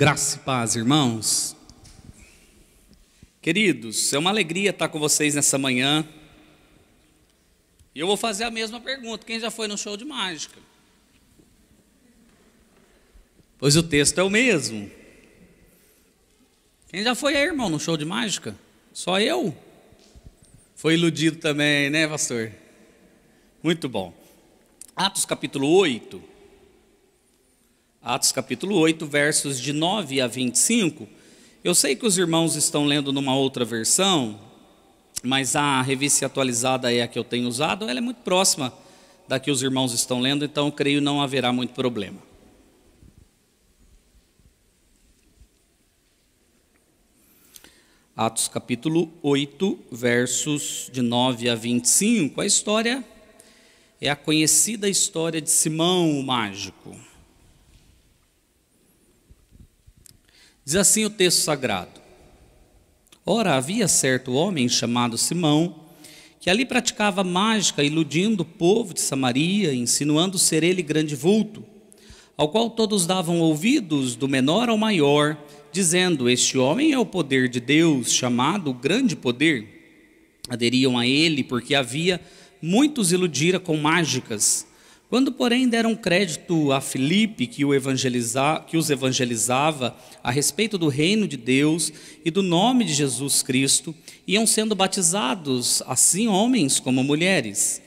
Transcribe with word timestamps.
Graça 0.00 0.36
e 0.36 0.38
paz, 0.38 0.76
irmãos. 0.76 1.56
Queridos, 3.42 4.12
é 4.12 4.18
uma 4.20 4.30
alegria 4.30 4.70
estar 4.70 4.88
com 4.88 5.00
vocês 5.00 5.34
nessa 5.34 5.58
manhã. 5.58 6.08
E 7.92 7.98
eu 7.98 8.06
vou 8.06 8.16
fazer 8.16 8.44
a 8.44 8.50
mesma 8.52 8.80
pergunta: 8.80 9.26
quem 9.26 9.40
já 9.40 9.50
foi 9.50 9.66
no 9.66 9.76
show 9.76 9.96
de 9.96 10.04
mágica? 10.04 10.60
Pois 13.58 13.74
o 13.74 13.82
texto 13.82 14.20
é 14.20 14.22
o 14.22 14.30
mesmo. 14.30 14.88
Quem 16.86 17.02
já 17.02 17.16
foi 17.16 17.34
aí, 17.34 17.46
irmão, 17.46 17.68
no 17.68 17.80
show 17.80 17.96
de 17.96 18.04
mágica? 18.04 18.54
Só 18.92 19.18
eu? 19.18 19.52
Foi 20.76 20.94
iludido 20.94 21.38
também, 21.38 21.90
né, 21.90 22.06
pastor? 22.06 22.52
Muito 23.60 23.88
bom. 23.88 24.14
Atos 24.94 25.24
capítulo 25.24 25.68
8. 25.68 26.37
Atos 28.08 28.32
capítulo 28.32 28.74
8, 28.74 29.04
versos 29.04 29.60
de 29.60 29.70
9 29.70 30.22
a 30.22 30.26
25. 30.26 31.06
Eu 31.62 31.74
sei 31.74 31.94
que 31.94 32.06
os 32.06 32.16
irmãos 32.16 32.56
estão 32.56 32.86
lendo 32.86 33.12
numa 33.12 33.36
outra 33.36 33.66
versão, 33.66 34.40
mas 35.22 35.54
a 35.54 35.82
revista 35.82 36.24
atualizada 36.24 36.90
é 36.90 37.02
a 37.02 37.06
que 37.06 37.18
eu 37.18 37.22
tenho 37.22 37.46
usado, 37.46 37.86
ela 37.86 37.98
é 37.98 38.00
muito 38.00 38.22
próxima 38.22 38.72
da 39.28 39.38
que 39.38 39.50
os 39.50 39.62
irmãos 39.62 39.92
estão 39.92 40.20
lendo, 40.20 40.42
então 40.42 40.70
creio 40.70 41.02
não 41.02 41.20
haverá 41.20 41.52
muito 41.52 41.74
problema. 41.74 42.16
Atos 48.16 48.48
capítulo 48.48 49.12
8, 49.22 49.78
versos 49.92 50.88
de 50.90 51.02
9 51.02 51.50
a 51.50 51.54
25. 51.54 52.40
A 52.40 52.46
história 52.46 53.04
é 54.00 54.08
a 54.08 54.16
conhecida 54.16 54.88
história 54.88 55.42
de 55.42 55.50
Simão 55.50 56.18
o 56.18 56.22
mágico. 56.22 57.07
Diz 60.68 60.76
assim 60.76 61.06
o 61.06 61.08
texto 61.08 61.38
sagrado: 61.38 61.98
Ora, 63.24 63.54
havia 63.54 63.88
certo 63.88 64.34
homem 64.34 64.68
chamado 64.68 65.16
Simão, 65.16 65.74
que 66.38 66.50
ali 66.50 66.66
praticava 66.66 67.24
mágica, 67.24 67.82
iludindo 67.82 68.42
o 68.42 68.44
povo 68.44 68.92
de 68.92 69.00
Samaria, 69.00 69.72
insinuando 69.72 70.38
ser 70.38 70.62
ele 70.62 70.82
grande 70.82 71.16
vulto, 71.16 71.64
ao 72.36 72.50
qual 72.50 72.68
todos 72.68 73.06
davam 73.06 73.40
ouvidos, 73.40 74.14
do 74.14 74.28
menor 74.28 74.68
ao 74.68 74.76
maior, 74.76 75.38
dizendo: 75.72 76.28
Este 76.28 76.58
homem 76.58 76.92
é 76.92 76.98
o 76.98 77.06
poder 77.06 77.48
de 77.48 77.60
Deus, 77.60 78.12
chamado 78.12 78.74
grande 78.74 79.16
poder. 79.16 80.04
Aderiam 80.50 80.98
a 80.98 81.06
ele, 81.06 81.42
porque 81.42 81.74
havia 81.74 82.20
muitos 82.60 83.10
iludira 83.10 83.58
com 83.58 83.74
mágicas 83.78 84.66
quando, 85.08 85.32
porém, 85.32 85.66
deram 85.66 85.96
crédito 85.96 86.70
a 86.70 86.82
Filipe, 86.82 87.46
que, 87.46 87.64
o 87.64 87.74
evangeliza, 87.74 88.62
que 88.66 88.76
os 88.76 88.90
evangelizava 88.90 89.96
a 90.22 90.30
respeito 90.30 90.76
do 90.76 90.88
reino 90.88 91.26
de 91.26 91.38
Deus 91.38 91.90
e 92.22 92.30
do 92.30 92.42
nome 92.42 92.84
de 92.84 92.92
Jesus 92.92 93.42
Cristo, 93.42 93.94
iam 94.26 94.46
sendo 94.46 94.74
batizados, 94.74 95.82
assim 95.86 96.28
homens 96.28 96.78
como 96.78 97.02
mulheres. 97.02 97.80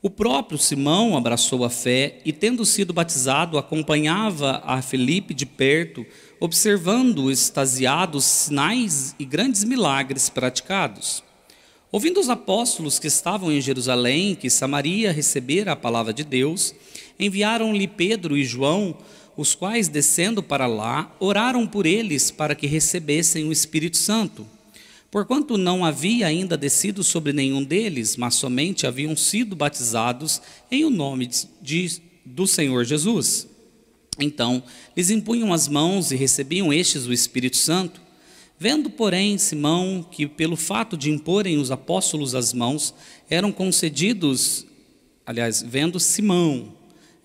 O 0.00 0.08
próprio 0.08 0.56
Simão 0.56 1.16
abraçou 1.16 1.64
a 1.64 1.70
fé 1.70 2.20
e, 2.24 2.32
tendo 2.32 2.64
sido 2.64 2.92
batizado, 2.92 3.58
acompanhava 3.58 4.62
a 4.64 4.80
Filipe 4.80 5.34
de 5.34 5.46
perto, 5.46 6.06
observando 6.38 7.32
extasiados 7.32 8.24
sinais 8.24 9.16
e 9.18 9.24
grandes 9.24 9.64
milagres 9.64 10.28
praticados. 10.28 11.23
Ouvindo 11.94 12.18
os 12.18 12.28
apóstolos 12.28 12.98
que 12.98 13.06
estavam 13.06 13.52
em 13.52 13.60
Jerusalém, 13.60 14.34
que 14.34 14.50
Samaria 14.50 15.12
recebera 15.12 15.70
a 15.70 15.76
palavra 15.76 16.12
de 16.12 16.24
Deus, 16.24 16.74
enviaram-lhe 17.20 17.86
Pedro 17.86 18.36
e 18.36 18.42
João, 18.42 18.98
os 19.36 19.54
quais, 19.54 19.86
descendo 19.86 20.42
para 20.42 20.66
lá, 20.66 21.14
oraram 21.20 21.64
por 21.68 21.86
eles 21.86 22.32
para 22.32 22.56
que 22.56 22.66
recebessem 22.66 23.44
o 23.44 23.52
Espírito 23.52 23.96
Santo. 23.96 24.44
Porquanto 25.08 25.56
não 25.56 25.84
havia 25.84 26.26
ainda 26.26 26.56
descido 26.56 27.04
sobre 27.04 27.32
nenhum 27.32 27.62
deles, 27.62 28.16
mas 28.16 28.34
somente 28.34 28.88
haviam 28.88 29.14
sido 29.14 29.54
batizados 29.54 30.42
em 30.72 30.84
o 30.84 30.90
nome 30.90 31.30
de, 31.62 32.02
do 32.24 32.44
Senhor 32.44 32.84
Jesus. 32.84 33.46
Então, 34.18 34.64
lhes 34.96 35.10
impunham 35.10 35.52
as 35.52 35.68
mãos 35.68 36.10
e 36.10 36.16
recebiam 36.16 36.72
estes 36.72 37.06
o 37.06 37.12
Espírito 37.12 37.56
Santo. 37.56 38.02
Vendo, 38.58 38.88
porém, 38.88 39.36
Simão 39.36 40.06
que, 40.08 40.26
pelo 40.26 40.56
fato 40.56 40.96
de 40.96 41.10
imporem 41.10 41.58
os 41.58 41.70
apóstolos 41.70 42.34
as 42.34 42.52
mãos, 42.52 42.94
eram 43.28 43.50
concedidos, 43.50 44.64
aliás, 45.26 45.62
vendo 45.62 45.98
Simão, 45.98 46.72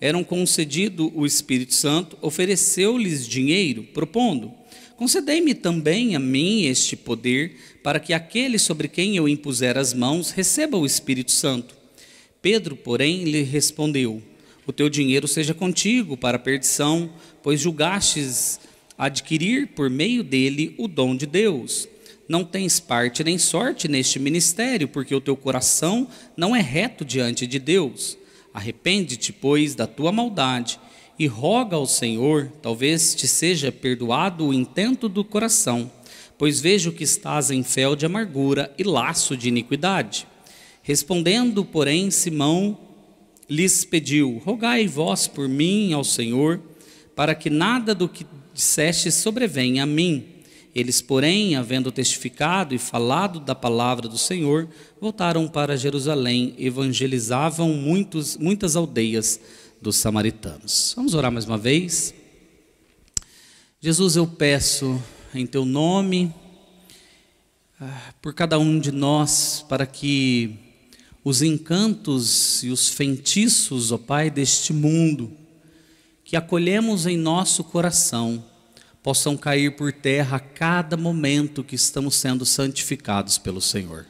eram 0.00 0.24
concedido 0.24 1.12
o 1.14 1.24
Espírito 1.24 1.74
Santo, 1.74 2.16
ofereceu-lhes 2.20 3.26
dinheiro, 3.28 3.84
propondo: 3.94 4.52
Concedei-me 4.96 5.54
também 5.54 6.16
a 6.16 6.18
mim 6.18 6.64
este 6.64 6.96
poder, 6.96 7.56
para 7.82 8.00
que 8.00 8.12
aquele 8.12 8.58
sobre 8.58 8.88
quem 8.88 9.16
eu 9.16 9.28
impuser 9.28 9.78
as 9.78 9.94
mãos 9.94 10.30
receba 10.30 10.76
o 10.76 10.84
Espírito 10.84 11.30
Santo. 11.30 11.76
Pedro, 12.42 12.74
porém, 12.74 13.24
lhe 13.24 13.42
respondeu: 13.42 14.22
O 14.66 14.72
teu 14.72 14.88
dinheiro 14.88 15.28
seja 15.28 15.54
contigo 15.54 16.16
para 16.16 16.36
a 16.36 16.40
perdição, 16.40 17.10
pois 17.42 17.60
julgastes 17.60 18.58
adquirir 19.00 19.68
por 19.68 19.88
meio 19.88 20.22
dele 20.22 20.74
o 20.76 20.86
dom 20.86 21.16
de 21.16 21.24
Deus. 21.24 21.88
Não 22.28 22.44
tens 22.44 22.78
parte 22.78 23.24
nem 23.24 23.38
sorte 23.38 23.88
neste 23.88 24.18
ministério, 24.18 24.86
porque 24.86 25.14
o 25.14 25.22
teu 25.22 25.34
coração 25.34 26.06
não 26.36 26.54
é 26.54 26.60
reto 26.60 27.02
diante 27.02 27.46
de 27.46 27.58
Deus. 27.58 28.18
Arrepende-te, 28.52 29.32
pois, 29.32 29.74
da 29.74 29.86
tua 29.86 30.12
maldade 30.12 30.78
e 31.18 31.26
roga 31.26 31.76
ao 31.76 31.86
Senhor, 31.86 32.52
talvez 32.60 33.14
te 33.14 33.26
seja 33.26 33.72
perdoado 33.72 34.46
o 34.46 34.54
intento 34.54 35.08
do 35.08 35.24
coração, 35.24 35.90
pois 36.36 36.60
vejo 36.60 36.92
que 36.92 37.04
estás 37.04 37.50
em 37.50 37.62
fel 37.62 37.96
de 37.96 38.04
amargura 38.04 38.70
e 38.78 38.84
laço 38.84 39.34
de 39.34 39.48
iniquidade. 39.48 40.26
Respondendo, 40.82 41.64
porém, 41.64 42.10
Simão 42.10 42.78
lhes 43.48 43.82
pediu: 43.82 44.42
Rogai 44.44 44.86
vós 44.86 45.26
por 45.26 45.48
mim 45.48 45.94
ao 45.94 46.04
Senhor, 46.04 46.60
para 47.16 47.34
que 47.34 47.48
nada 47.48 47.94
do 47.94 48.06
que 48.06 48.26
disseste 48.60 49.10
sobrevém 49.10 49.80
a 49.80 49.86
mim. 49.86 50.22
Eles, 50.74 51.00
porém, 51.00 51.56
havendo 51.56 51.90
testificado 51.90 52.74
e 52.74 52.78
falado 52.78 53.40
da 53.40 53.54
palavra 53.54 54.06
do 54.06 54.18
Senhor, 54.18 54.68
voltaram 55.00 55.48
para 55.48 55.78
Jerusalém, 55.78 56.54
evangelizavam 56.58 57.72
muitos, 57.72 58.36
muitas 58.36 58.76
aldeias 58.76 59.40
dos 59.80 59.96
samaritanos. 59.96 60.92
Vamos 60.94 61.14
orar 61.14 61.32
mais 61.32 61.46
uma 61.46 61.56
vez? 61.56 62.12
Jesus, 63.80 64.14
eu 64.14 64.26
peço 64.26 65.02
em 65.34 65.46
teu 65.46 65.64
nome, 65.64 66.32
ah, 67.80 68.12
por 68.20 68.34
cada 68.34 68.58
um 68.58 68.78
de 68.78 68.92
nós, 68.92 69.64
para 69.66 69.86
que 69.86 70.54
os 71.24 71.40
encantos 71.40 72.62
e 72.62 72.68
os 72.68 72.90
feitiços, 72.90 73.90
ó 73.90 73.96
Pai, 73.96 74.30
deste 74.30 74.74
mundo, 74.74 75.32
que 76.24 76.36
acolhemos 76.36 77.06
em 77.06 77.16
nosso 77.16 77.64
coração, 77.64 78.44
possam 79.02 79.36
cair 79.36 79.76
por 79.76 79.92
terra 79.92 80.36
a 80.36 80.40
cada 80.40 80.96
momento 80.96 81.64
que 81.64 81.74
estamos 81.74 82.16
sendo 82.16 82.44
santificados 82.44 83.38
pelo 83.38 83.60
Senhor. 83.60 84.06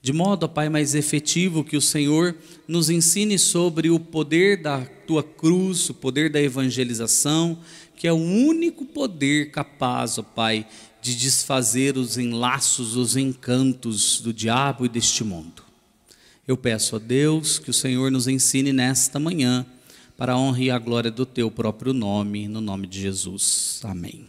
De 0.00 0.12
modo, 0.12 0.48
Pai, 0.48 0.68
mais 0.68 0.94
efetivo, 0.94 1.64
que 1.64 1.76
o 1.76 1.80
Senhor 1.80 2.36
nos 2.68 2.88
ensine 2.88 3.38
sobre 3.38 3.90
o 3.90 3.98
poder 3.98 4.62
da 4.62 4.84
tua 5.06 5.22
cruz, 5.22 5.90
o 5.90 5.94
poder 5.94 6.30
da 6.30 6.40
evangelização, 6.40 7.58
que 7.96 8.06
é 8.06 8.12
o 8.12 8.16
único 8.16 8.84
poder 8.84 9.50
capaz, 9.50 10.16
ó 10.16 10.22
Pai, 10.22 10.66
de 11.02 11.16
desfazer 11.16 11.96
os 11.96 12.18
enlaços, 12.18 12.96
os 12.96 13.16
encantos 13.16 14.20
do 14.20 14.32
diabo 14.32 14.86
e 14.86 14.88
deste 14.88 15.24
mundo. 15.24 15.64
Eu 16.46 16.56
peço 16.56 16.94
a 16.94 16.98
Deus 17.00 17.58
que 17.58 17.70
o 17.70 17.74
Senhor 17.74 18.10
nos 18.10 18.28
ensine 18.28 18.72
nesta 18.72 19.18
manhã 19.18 19.66
para 20.16 20.32
a 20.32 20.38
honra 20.38 20.62
e 20.62 20.70
a 20.70 20.78
glória 20.78 21.10
do 21.10 21.26
teu 21.26 21.50
próprio 21.50 21.92
nome, 21.92 22.48
no 22.48 22.60
nome 22.60 22.86
de 22.86 23.00
Jesus. 23.00 23.80
Amém. 23.84 24.26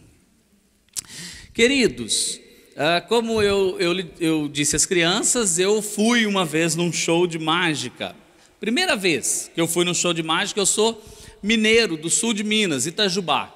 Queridos, 1.54 2.38
ah, 2.76 3.00
como 3.00 3.40
eu, 3.42 3.76
eu, 3.80 4.06
eu 4.20 4.48
disse 4.48 4.76
às 4.76 4.84
crianças, 4.84 5.58
eu 5.58 5.80
fui 5.80 6.26
uma 6.26 6.44
vez 6.44 6.76
num 6.76 6.92
show 6.92 7.26
de 7.26 7.38
mágica. 7.38 8.14
Primeira 8.60 8.94
vez 8.94 9.50
que 9.54 9.60
eu 9.60 9.66
fui 9.66 9.84
num 9.84 9.94
show 9.94 10.12
de 10.12 10.22
mágica, 10.22 10.60
eu 10.60 10.66
sou 10.66 11.02
mineiro 11.42 11.96
do 11.96 12.10
sul 12.10 12.34
de 12.34 12.44
Minas, 12.44 12.86
Itajubá. 12.86 13.54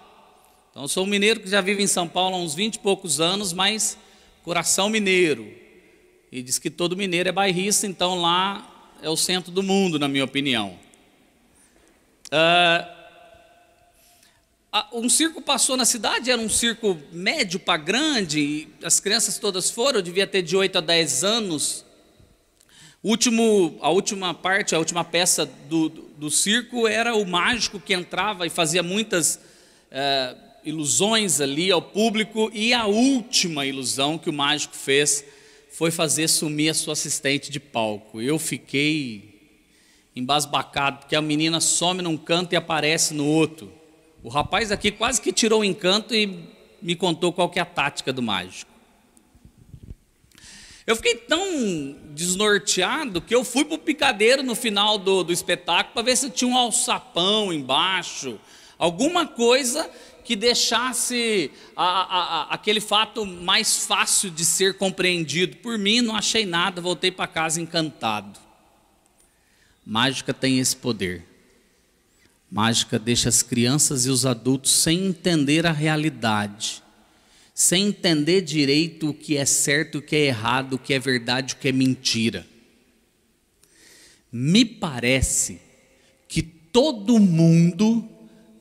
Então, 0.70 0.84
eu 0.84 0.88
sou 0.88 1.04
um 1.04 1.06
mineiro 1.06 1.38
que 1.40 1.50
já 1.50 1.60
vive 1.60 1.82
em 1.82 1.86
São 1.86 2.08
Paulo 2.08 2.34
há 2.34 2.38
uns 2.38 2.54
20 2.54 2.76
e 2.76 2.78
poucos 2.78 3.20
anos, 3.20 3.52
mas 3.52 3.98
coração 4.42 4.88
mineiro. 4.88 5.46
E 6.30 6.42
diz 6.42 6.58
que 6.58 6.70
todo 6.70 6.96
mineiro 6.96 7.28
é 7.28 7.32
bairrista, 7.32 7.86
então 7.86 8.20
lá 8.20 8.96
é 9.02 9.10
o 9.10 9.16
centro 9.16 9.52
do 9.52 9.62
mundo, 9.62 9.98
na 9.98 10.08
minha 10.08 10.24
opinião. 10.24 10.81
Uh, 12.32 13.02
um 14.94 15.06
circo 15.10 15.42
passou 15.42 15.76
na 15.76 15.84
cidade, 15.84 16.30
era 16.30 16.40
um 16.40 16.48
circo 16.48 16.98
médio 17.12 17.60
para 17.60 17.76
grande, 17.76 18.68
as 18.82 18.98
crianças 18.98 19.36
todas 19.36 19.70
foram, 19.70 19.98
eu 19.98 20.02
devia 20.02 20.26
ter 20.26 20.40
de 20.40 20.56
8 20.56 20.78
a 20.78 20.80
10 20.80 21.24
anos. 21.24 21.84
último, 23.02 23.76
a 23.82 23.90
última 23.90 24.32
parte, 24.32 24.74
a 24.74 24.78
última 24.78 25.04
peça 25.04 25.44
do, 25.44 25.90
do, 25.90 26.02
do, 26.16 26.30
circo 26.30 26.88
era 26.88 27.14
o 27.14 27.26
mágico 27.26 27.78
que 27.78 27.92
entrava 27.92 28.46
e 28.46 28.50
fazia 28.50 28.82
muitas 28.82 29.38
uh, 29.90 30.38
ilusões 30.64 31.38
ali 31.38 31.70
ao 31.70 31.82
público 31.82 32.50
e 32.54 32.72
a 32.72 32.86
última 32.86 33.66
ilusão 33.66 34.16
que 34.16 34.30
o 34.30 34.32
mágico 34.32 34.74
fez 34.74 35.22
foi 35.70 35.90
fazer 35.90 36.28
sumir 36.28 36.70
a 36.70 36.74
sua 36.74 36.94
assistente 36.94 37.50
de 37.50 37.60
palco. 37.60 38.22
Eu 38.22 38.38
fiquei 38.38 39.31
embasbacado, 40.14 40.98
porque 40.98 41.16
a 41.16 41.22
menina 41.22 41.60
some 41.60 42.02
num 42.02 42.16
canto 42.16 42.52
e 42.52 42.56
aparece 42.56 43.14
no 43.14 43.26
outro. 43.26 43.72
O 44.22 44.28
rapaz 44.28 44.70
aqui 44.70 44.90
quase 44.90 45.20
que 45.20 45.32
tirou 45.32 45.60
o 45.60 45.64
encanto 45.64 46.14
e 46.14 46.48
me 46.80 46.94
contou 46.94 47.32
qual 47.32 47.48
que 47.48 47.58
é 47.58 47.62
a 47.62 47.66
tática 47.66 48.12
do 48.12 48.22
mágico. 48.22 48.70
Eu 50.86 50.96
fiquei 50.96 51.14
tão 51.14 51.96
desnorteado 52.10 53.20
que 53.20 53.34
eu 53.34 53.44
fui 53.44 53.64
para 53.64 53.76
o 53.76 53.78
picadeiro 53.78 54.42
no 54.42 54.54
final 54.54 54.98
do, 54.98 55.22
do 55.22 55.32
espetáculo 55.32 55.94
para 55.94 56.02
ver 56.02 56.16
se 56.16 56.28
tinha 56.28 56.50
um 56.50 56.56
alçapão 56.56 57.52
embaixo, 57.52 58.38
alguma 58.76 59.26
coisa 59.26 59.88
que 60.24 60.34
deixasse 60.36 61.50
a, 61.76 61.84
a, 61.84 62.42
a, 62.42 62.54
aquele 62.54 62.80
fato 62.80 63.24
mais 63.24 63.86
fácil 63.86 64.30
de 64.30 64.44
ser 64.44 64.76
compreendido. 64.76 65.56
Por 65.56 65.78
mim, 65.78 66.00
não 66.00 66.16
achei 66.16 66.44
nada, 66.44 66.80
voltei 66.80 67.10
para 67.10 67.26
casa 67.26 67.60
encantado. 67.60 68.40
Mágica 69.84 70.32
tem 70.32 70.58
esse 70.58 70.76
poder. 70.76 71.24
Mágica 72.50 72.98
deixa 72.98 73.28
as 73.28 73.42
crianças 73.42 74.06
e 74.06 74.10
os 74.10 74.26
adultos 74.26 74.72
sem 74.72 75.06
entender 75.06 75.66
a 75.66 75.72
realidade, 75.72 76.82
sem 77.54 77.86
entender 77.86 78.42
direito 78.42 79.08
o 79.08 79.14
que 79.14 79.36
é 79.36 79.44
certo, 79.44 79.98
o 79.98 80.02
que 80.02 80.14
é 80.14 80.26
errado, 80.26 80.74
o 80.74 80.78
que 80.78 80.92
é 80.92 80.98
verdade, 80.98 81.54
o 81.54 81.56
que 81.56 81.68
é 81.68 81.72
mentira. 81.72 82.46
Me 84.30 84.64
parece 84.64 85.60
que 86.28 86.42
todo 86.42 87.18
mundo 87.18 88.08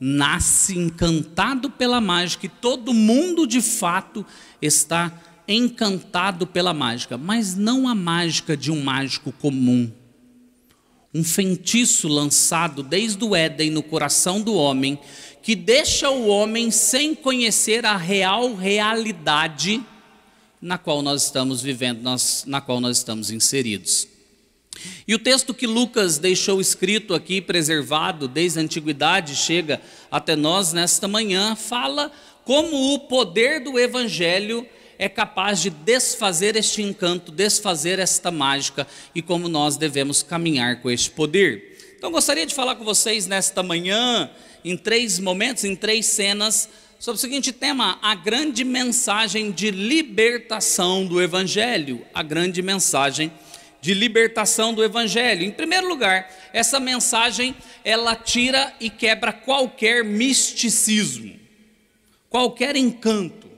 nasce 0.00 0.76
encantado 0.76 1.70
pela 1.70 2.00
mágica 2.00 2.46
e 2.46 2.48
todo 2.48 2.92
mundo 2.92 3.46
de 3.46 3.60
fato 3.60 4.26
está 4.60 5.12
encantado 5.46 6.46
pela 6.46 6.74
mágica, 6.74 7.16
mas 7.16 7.54
não 7.54 7.86
a 7.86 7.94
mágica 7.94 8.56
de 8.56 8.70
um 8.70 8.82
mágico 8.82 9.30
comum. 9.32 9.92
Um 11.14 11.22
feitiço 11.22 12.08
lançado 12.08 12.82
desde 12.82 13.22
o 13.24 13.36
Éden 13.36 13.70
no 13.70 13.82
coração 13.82 14.40
do 14.40 14.54
homem, 14.54 14.98
que 15.42 15.54
deixa 15.54 16.08
o 16.10 16.28
homem 16.28 16.70
sem 16.70 17.14
conhecer 17.14 17.84
a 17.84 17.96
real 17.96 18.54
realidade 18.54 19.84
na 20.60 20.78
qual 20.78 21.02
nós 21.02 21.24
estamos 21.24 21.60
vivendo, 21.60 22.02
na 22.46 22.60
qual 22.60 22.80
nós 22.80 22.98
estamos 22.98 23.30
inseridos. 23.30 24.06
E 25.06 25.14
o 25.14 25.18
texto 25.18 25.52
que 25.52 25.66
Lucas 25.66 26.18
deixou 26.18 26.60
escrito 26.60 27.14
aqui, 27.14 27.40
preservado 27.40 28.28
desde 28.28 28.58
a 28.58 28.62
antiguidade, 28.62 29.34
chega 29.34 29.80
até 30.10 30.36
nós 30.36 30.72
nesta 30.72 31.08
manhã, 31.08 31.54
fala 31.56 32.10
como 32.44 32.94
o 32.94 33.00
poder 33.00 33.62
do 33.62 33.78
Evangelho 33.78 34.66
é 34.98 35.08
capaz 35.08 35.60
de 35.60 35.70
desfazer 35.70 36.56
este 36.56 36.82
encanto, 36.82 37.32
desfazer 37.32 37.98
esta 37.98 38.30
mágica 38.30 38.86
e 39.14 39.22
como 39.22 39.48
nós 39.48 39.76
devemos 39.76 40.22
caminhar 40.22 40.80
com 40.80 40.90
este 40.90 41.10
poder. 41.10 41.94
Então, 41.96 42.10
gostaria 42.10 42.46
de 42.46 42.54
falar 42.54 42.74
com 42.76 42.84
vocês 42.84 43.26
nesta 43.26 43.62
manhã, 43.62 44.30
em 44.64 44.76
três 44.76 45.18
momentos, 45.18 45.64
em 45.64 45.76
três 45.76 46.06
cenas, 46.06 46.68
sobre 46.98 47.18
o 47.18 47.20
seguinte 47.20 47.52
tema: 47.52 47.98
a 48.02 48.14
grande 48.14 48.64
mensagem 48.64 49.50
de 49.50 49.70
libertação 49.70 51.06
do 51.06 51.20
Evangelho. 51.20 52.04
A 52.12 52.22
grande 52.22 52.62
mensagem 52.62 53.32
de 53.82 53.92
libertação 53.92 54.72
do 54.72 54.82
evangelho. 54.82 55.42
Em 55.42 55.50
primeiro 55.50 55.88
lugar, 55.88 56.30
essa 56.52 56.78
mensagem 56.78 57.54
ela 57.84 58.14
tira 58.14 58.72
e 58.78 58.88
quebra 58.88 59.32
qualquer 59.32 60.04
misticismo, 60.04 61.34
qualquer 62.30 62.76
encanto, 62.76 63.50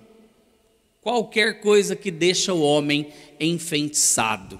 qualquer 1.05 1.61
coisa 1.61 1.95
que 1.95 2.11
deixa 2.11 2.55
o 2.55 2.63
homem 2.63 3.13
enfeitiçado. 3.39 4.59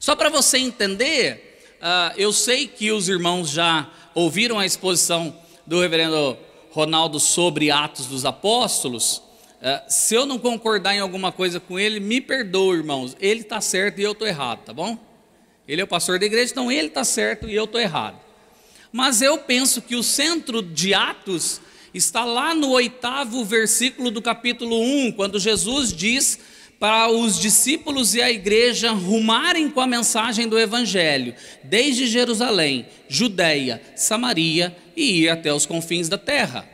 Só 0.00 0.16
para 0.16 0.30
você 0.30 0.56
entender, 0.56 1.60
uh, 1.80 2.18
eu 2.18 2.32
sei 2.32 2.66
que 2.66 2.90
os 2.90 3.10
irmãos 3.10 3.50
já 3.50 3.88
ouviram 4.14 4.58
a 4.58 4.64
exposição 4.64 5.36
do 5.66 5.80
reverendo 5.80 6.36
Ronaldo 6.70 7.20
sobre 7.20 7.70
Atos 7.70 8.06
dos 8.06 8.24
Apóstolos. 8.24 9.22
É, 9.60 9.82
se 9.86 10.14
eu 10.14 10.24
não 10.24 10.38
concordar 10.38 10.94
em 10.94 11.00
alguma 11.00 11.30
coisa 11.30 11.60
com 11.60 11.78
ele, 11.78 12.00
me 12.00 12.20
perdoe, 12.20 12.78
irmãos. 12.78 13.14
Ele 13.20 13.42
está 13.42 13.60
certo 13.60 14.00
e 14.00 14.02
eu 14.02 14.12
estou 14.12 14.26
errado, 14.26 14.64
tá 14.64 14.72
bom? 14.72 14.98
Ele 15.68 15.80
é 15.80 15.84
o 15.84 15.86
pastor 15.86 16.18
da 16.18 16.26
igreja, 16.26 16.50
então 16.50 16.72
ele 16.72 16.88
está 16.88 17.04
certo 17.04 17.48
e 17.48 17.54
eu 17.54 17.64
estou 17.64 17.80
errado. 17.80 18.18
Mas 18.90 19.22
eu 19.22 19.38
penso 19.38 19.82
que 19.82 19.94
o 19.94 20.02
centro 20.02 20.62
de 20.62 20.94
Atos 20.94 21.60
está 21.94 22.24
lá 22.24 22.54
no 22.54 22.70
oitavo 22.70 23.44
versículo 23.44 24.10
do 24.10 24.22
capítulo 24.22 24.80
1, 24.80 25.12
quando 25.12 25.38
Jesus 25.38 25.92
diz 25.92 26.38
para 26.78 27.08
os 27.08 27.38
discípulos 27.38 28.14
e 28.14 28.20
a 28.20 28.30
igreja 28.30 28.90
rumarem 28.90 29.70
com 29.70 29.80
a 29.80 29.86
mensagem 29.86 30.48
do 30.48 30.58
Evangelho, 30.58 31.34
desde 31.62 32.08
Jerusalém, 32.08 32.86
Judéia, 33.08 33.80
Samaria 33.94 34.76
e 34.96 35.20
ir 35.20 35.28
até 35.28 35.52
os 35.52 35.64
confins 35.64 36.08
da 36.08 36.18
terra. 36.18 36.68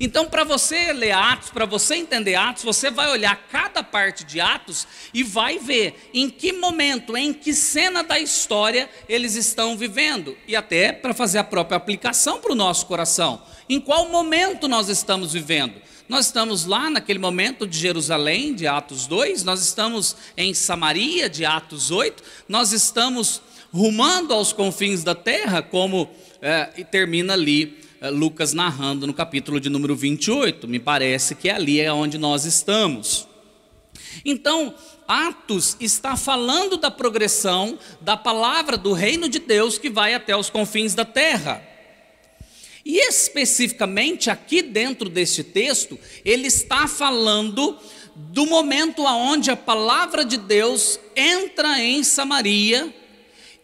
Então, 0.00 0.26
para 0.26 0.42
você 0.42 0.92
ler 0.92 1.12
Atos, 1.12 1.50
para 1.50 1.64
você 1.64 1.94
entender 1.94 2.34
Atos, 2.34 2.64
você 2.64 2.90
vai 2.90 3.08
olhar 3.10 3.36
cada 3.50 3.84
parte 3.84 4.24
de 4.24 4.40
Atos 4.40 4.86
e 5.12 5.22
vai 5.22 5.58
ver 5.58 6.10
em 6.12 6.28
que 6.28 6.52
momento, 6.52 7.16
em 7.16 7.32
que 7.32 7.54
cena 7.54 8.02
da 8.02 8.18
história 8.18 8.90
eles 9.08 9.36
estão 9.36 9.76
vivendo, 9.76 10.36
e 10.48 10.56
até 10.56 10.92
para 10.92 11.14
fazer 11.14 11.38
a 11.38 11.44
própria 11.44 11.76
aplicação 11.76 12.40
para 12.40 12.50
o 12.50 12.56
nosso 12.56 12.86
coração. 12.86 13.42
Em 13.72 13.80
qual 13.80 14.10
momento 14.10 14.68
nós 14.68 14.90
estamos 14.90 15.32
vivendo? 15.32 15.80
Nós 16.06 16.26
estamos 16.26 16.66
lá 16.66 16.90
naquele 16.90 17.18
momento 17.18 17.66
de 17.66 17.78
Jerusalém, 17.78 18.54
de 18.54 18.66
Atos 18.66 19.06
2, 19.06 19.44
nós 19.44 19.62
estamos 19.62 20.14
em 20.36 20.52
Samaria, 20.52 21.26
de 21.26 21.46
Atos 21.46 21.90
8, 21.90 22.22
nós 22.46 22.70
estamos 22.72 23.40
rumando 23.72 24.34
aos 24.34 24.52
confins 24.52 25.02
da 25.02 25.14
terra, 25.14 25.62
como 25.62 26.10
é, 26.42 26.64
termina 26.84 27.32
ali 27.32 27.78
eh, 28.02 28.10
Lucas 28.10 28.52
narrando 28.52 29.06
no 29.06 29.14
capítulo 29.14 29.58
de 29.58 29.70
número 29.70 29.96
28. 29.96 30.68
Me 30.68 30.78
parece 30.78 31.34
que 31.34 31.48
ali 31.48 31.80
é 31.80 31.90
onde 31.90 32.18
nós 32.18 32.44
estamos. 32.44 33.26
Então, 34.22 34.74
Atos 35.08 35.78
está 35.80 36.14
falando 36.14 36.76
da 36.76 36.90
progressão 36.90 37.78
da 38.02 38.18
palavra 38.18 38.76
do 38.76 38.92
reino 38.92 39.30
de 39.30 39.38
Deus 39.38 39.78
que 39.78 39.88
vai 39.88 40.12
até 40.12 40.36
os 40.36 40.50
confins 40.50 40.92
da 40.94 41.06
terra. 41.06 41.71
E 42.84 42.98
especificamente 43.08 44.30
aqui 44.30 44.62
dentro 44.62 45.08
deste 45.08 45.44
texto, 45.44 45.98
ele 46.24 46.48
está 46.48 46.86
falando 46.86 47.78
do 48.14 48.46
momento 48.46 49.06
aonde 49.06 49.50
a 49.50 49.56
palavra 49.56 50.24
de 50.24 50.36
Deus 50.36 50.98
entra 51.16 51.80
em 51.80 52.02
Samaria 52.02 52.92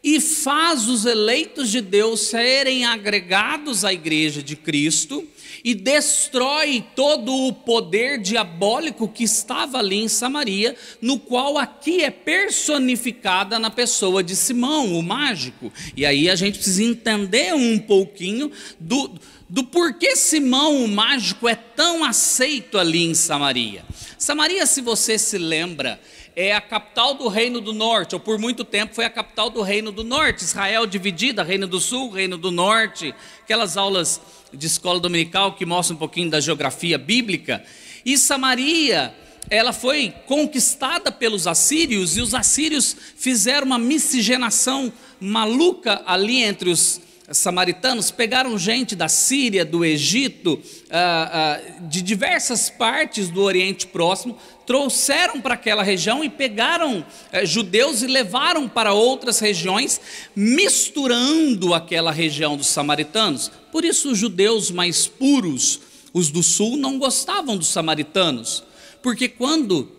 e 0.02 0.20
faz 0.20 0.88
os 0.88 1.04
eleitos 1.04 1.70
de 1.70 1.80
Deus 1.80 2.20
serem 2.20 2.84
agregados 2.84 3.84
à 3.84 3.92
igreja 3.92 4.42
de 4.42 4.54
Cristo 4.54 5.26
e 5.64 5.74
destrói 5.74 6.84
todo 6.94 7.34
o 7.34 7.52
poder 7.52 8.20
diabólico 8.20 9.08
que 9.08 9.24
estava 9.24 9.78
ali 9.78 9.96
em 9.96 10.08
Samaria, 10.08 10.76
no 11.00 11.18
qual 11.18 11.58
aqui 11.58 12.02
é 12.02 12.10
personificada 12.10 13.58
na 13.58 13.70
pessoa 13.70 14.22
de 14.22 14.36
Simão, 14.36 14.96
o 14.98 15.02
mágico. 15.02 15.72
E 15.96 16.06
aí 16.06 16.30
a 16.30 16.36
gente 16.36 16.58
precisa 16.58 16.84
entender 16.84 17.54
um 17.54 17.78
pouquinho 17.78 18.52
do, 18.78 19.10
do 19.48 19.64
porquê 19.64 20.14
Simão, 20.14 20.84
o 20.84 20.88
mágico, 20.88 21.48
é 21.48 21.56
tão 21.56 22.04
aceito 22.04 22.78
ali 22.78 23.04
em 23.04 23.14
Samaria. 23.14 23.84
Samaria, 24.16 24.64
se 24.66 24.80
você 24.80 25.18
se 25.18 25.38
lembra, 25.38 26.00
é 26.40 26.54
a 26.54 26.60
capital 26.60 27.14
do 27.14 27.26
Reino 27.26 27.60
do 27.60 27.72
Norte, 27.72 28.14
ou 28.14 28.20
por 28.20 28.38
muito 28.38 28.64
tempo 28.64 28.94
foi 28.94 29.04
a 29.04 29.10
capital 29.10 29.50
do 29.50 29.60
Reino 29.60 29.90
do 29.90 30.04
Norte. 30.04 30.44
Israel 30.44 30.86
dividida, 30.86 31.42
Reino 31.42 31.66
do 31.66 31.80
Sul, 31.80 32.12
Reino 32.12 32.38
do 32.38 32.52
Norte, 32.52 33.12
aquelas 33.42 33.76
aulas 33.76 34.20
de 34.54 34.64
escola 34.64 35.00
dominical 35.00 35.56
que 35.56 35.66
mostram 35.66 35.96
um 35.96 35.98
pouquinho 35.98 36.30
da 36.30 36.38
geografia 36.38 36.96
bíblica. 36.96 37.64
E 38.06 38.16
Samaria, 38.16 39.12
ela 39.50 39.72
foi 39.72 40.14
conquistada 40.26 41.10
pelos 41.10 41.48
assírios, 41.48 42.16
e 42.16 42.20
os 42.20 42.32
assírios 42.32 42.96
fizeram 43.16 43.66
uma 43.66 43.78
miscigenação 43.78 44.92
maluca 45.18 46.02
ali 46.06 46.44
entre 46.44 46.70
os 46.70 47.00
samaritanos, 47.30 48.10
pegaram 48.10 48.56
gente 48.58 48.96
da 48.96 49.08
Síria, 49.08 49.64
do 49.64 49.84
Egito, 49.84 50.60
ah, 50.90 51.30
ah, 51.32 51.80
de 51.82 52.00
diversas 52.00 52.70
partes 52.70 53.28
do 53.28 53.42
Oriente 53.42 53.86
Próximo, 53.86 54.38
trouxeram 54.66 55.40
para 55.40 55.54
aquela 55.54 55.82
região 55.82 56.22
e 56.22 56.28
pegaram 56.28 57.04
eh, 57.32 57.44
judeus 57.44 58.02
e 58.02 58.06
levaram 58.06 58.68
para 58.68 58.92
outras 58.92 59.38
regiões, 59.40 60.00
misturando 60.34 61.74
aquela 61.74 62.12
região 62.12 62.56
dos 62.56 62.66
samaritanos. 62.66 63.50
Por 63.72 63.84
isso, 63.84 64.10
os 64.10 64.18
judeus 64.18 64.70
mais 64.70 65.06
puros, 65.06 65.80
os 66.12 66.30
do 66.30 66.42
sul, 66.42 66.76
não 66.76 66.98
gostavam 66.98 67.56
dos 67.56 67.68
samaritanos, 67.68 68.64
porque 69.02 69.28
quando 69.28 69.90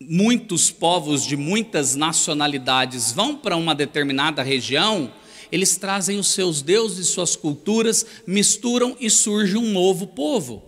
muitos 0.00 0.70
povos 0.70 1.24
de 1.24 1.36
muitas 1.36 1.94
nacionalidades 1.94 3.12
vão 3.12 3.36
para 3.36 3.56
uma 3.56 3.74
determinada 3.74 4.42
região, 4.42 5.10
eles 5.50 5.76
trazem 5.76 6.18
os 6.18 6.28
seus 6.28 6.62
deuses, 6.62 7.08
suas 7.08 7.36
culturas, 7.36 8.06
misturam 8.26 8.96
e 9.00 9.08
surge 9.10 9.56
um 9.56 9.72
novo 9.72 10.06
povo. 10.06 10.62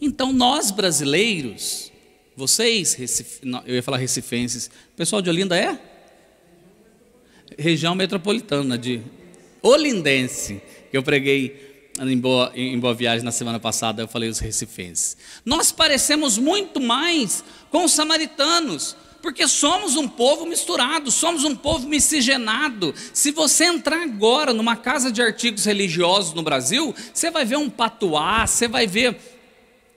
Então 0.00 0.32
nós 0.32 0.70
brasileiros, 0.70 1.92
vocês, 2.36 3.40
não, 3.42 3.62
eu 3.66 3.74
ia 3.74 3.82
falar 3.82 3.98
recifenses, 3.98 4.66
o 4.66 4.96
pessoal 4.96 5.20
de 5.20 5.28
Olinda 5.28 5.56
é? 5.56 5.78
Região 7.58 7.94
metropolitana 7.94 8.78
de 8.78 9.02
Olindense, 9.62 10.62
que 10.90 10.96
eu 10.96 11.02
preguei 11.02 11.70
em 11.98 12.16
Boa, 12.16 12.52
em 12.54 12.78
Boa 12.78 12.94
Viagem 12.94 13.24
na 13.24 13.32
semana 13.32 13.60
passada, 13.60 14.02
eu 14.02 14.08
falei 14.08 14.28
os 14.28 14.38
recifenses. 14.38 15.16
Nós 15.44 15.70
parecemos 15.70 16.38
muito 16.38 16.80
mais 16.80 17.44
com 17.70 17.84
os 17.84 17.92
samaritanos, 17.92 18.96
porque 19.22 19.46
somos 19.46 19.96
um 19.96 20.08
povo 20.08 20.46
misturado, 20.46 21.10
somos 21.10 21.44
um 21.44 21.54
povo 21.54 21.88
miscigenado. 21.88 22.94
Se 23.12 23.30
você 23.30 23.64
entrar 23.64 24.02
agora 24.02 24.52
numa 24.52 24.76
casa 24.76 25.12
de 25.12 25.22
artigos 25.22 25.64
religiosos 25.64 26.34
no 26.34 26.42
Brasil, 26.42 26.94
você 27.12 27.30
vai 27.30 27.44
ver 27.44 27.56
um 27.56 27.70
patuá, 27.70 28.46
você 28.46 28.66
vai 28.66 28.86
ver 28.86 29.16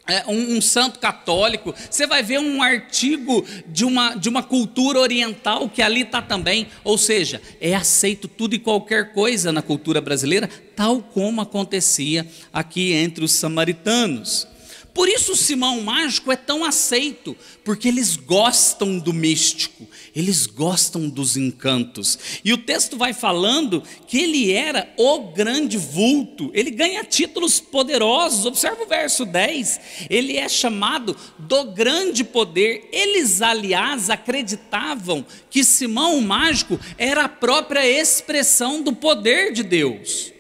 é, 0.06 0.25
um, 0.27 0.58
um, 0.58 0.62
santo 0.62 1.00
católico, 1.00 1.74
você 1.89 2.06
vai 2.06 2.22
ver 2.22 2.38
um 2.38 2.62
artigo 2.62 3.46
de 3.65 3.86
uma, 3.86 4.15
de 4.15 4.27
uma 4.27 4.44
cultura 4.44 5.00
oriental 5.00 5.70
que 5.70 5.82
ali 5.82 6.01
está 6.01 6.22
também, 6.22 6.68
ou 6.84 6.98
seja, 6.98 7.42
é 7.62 7.74
aceito 7.74 8.27
tudo 8.27 8.53
e 8.53 8.60
qualquer 8.60 9.13
coisa 9.13 9.51
na 9.51 9.62
cultura 9.62 10.01
brasileira, 10.01 10.50
tal 10.75 11.01
como 11.01 11.39
acontecia 11.39 12.27
aqui 12.51 12.92
entre 12.92 13.24
os 13.24 13.32
samaritanos. 13.32 14.52
Por 14.93 15.09
isso 15.09 15.31
o 15.31 15.35
Simão 15.35 15.81
Mágico 15.81 16.31
é 16.31 16.35
tão 16.35 16.63
aceito, 16.63 17.35
porque 17.63 17.88
eles 17.88 18.15
gostam 18.15 19.00
do 19.00 19.12
místico, 19.12 19.88
eles 20.15 20.45
gostam 20.45 21.09
dos 21.09 21.35
encantos. 21.35 22.19
E 22.45 22.53
o 22.53 22.59
texto 22.59 22.95
vai 22.95 23.12
falando 23.12 23.81
que 24.07 24.19
ele 24.19 24.51
era 24.51 24.93
o 24.95 25.31
grande 25.31 25.77
vulto, 25.77 26.51
ele 26.53 26.69
ganha 26.69 27.03
títulos 27.03 27.59
poderosos. 27.59 28.45
Observa 28.45 28.83
o 28.83 28.88
verso 28.88 29.25
10. 29.25 29.79
Ele 30.09 30.38
é 30.38 30.47
chamado 30.47 31.17
do 31.39 31.71
grande 31.71 32.23
poder. 32.23 32.88
Eles, 32.91 33.41
aliás, 33.41 34.12
acreditavam 34.12 35.25
que 35.50 35.63
Simão 35.63 36.21
Mágico 36.21 36.79
era 37.00 37.23
a 37.23 37.29
própria 37.29 37.88
expressão 37.88 38.83
do 38.83 38.93
poder 38.93 39.51
de 39.53 39.63
Deus. 39.63 40.32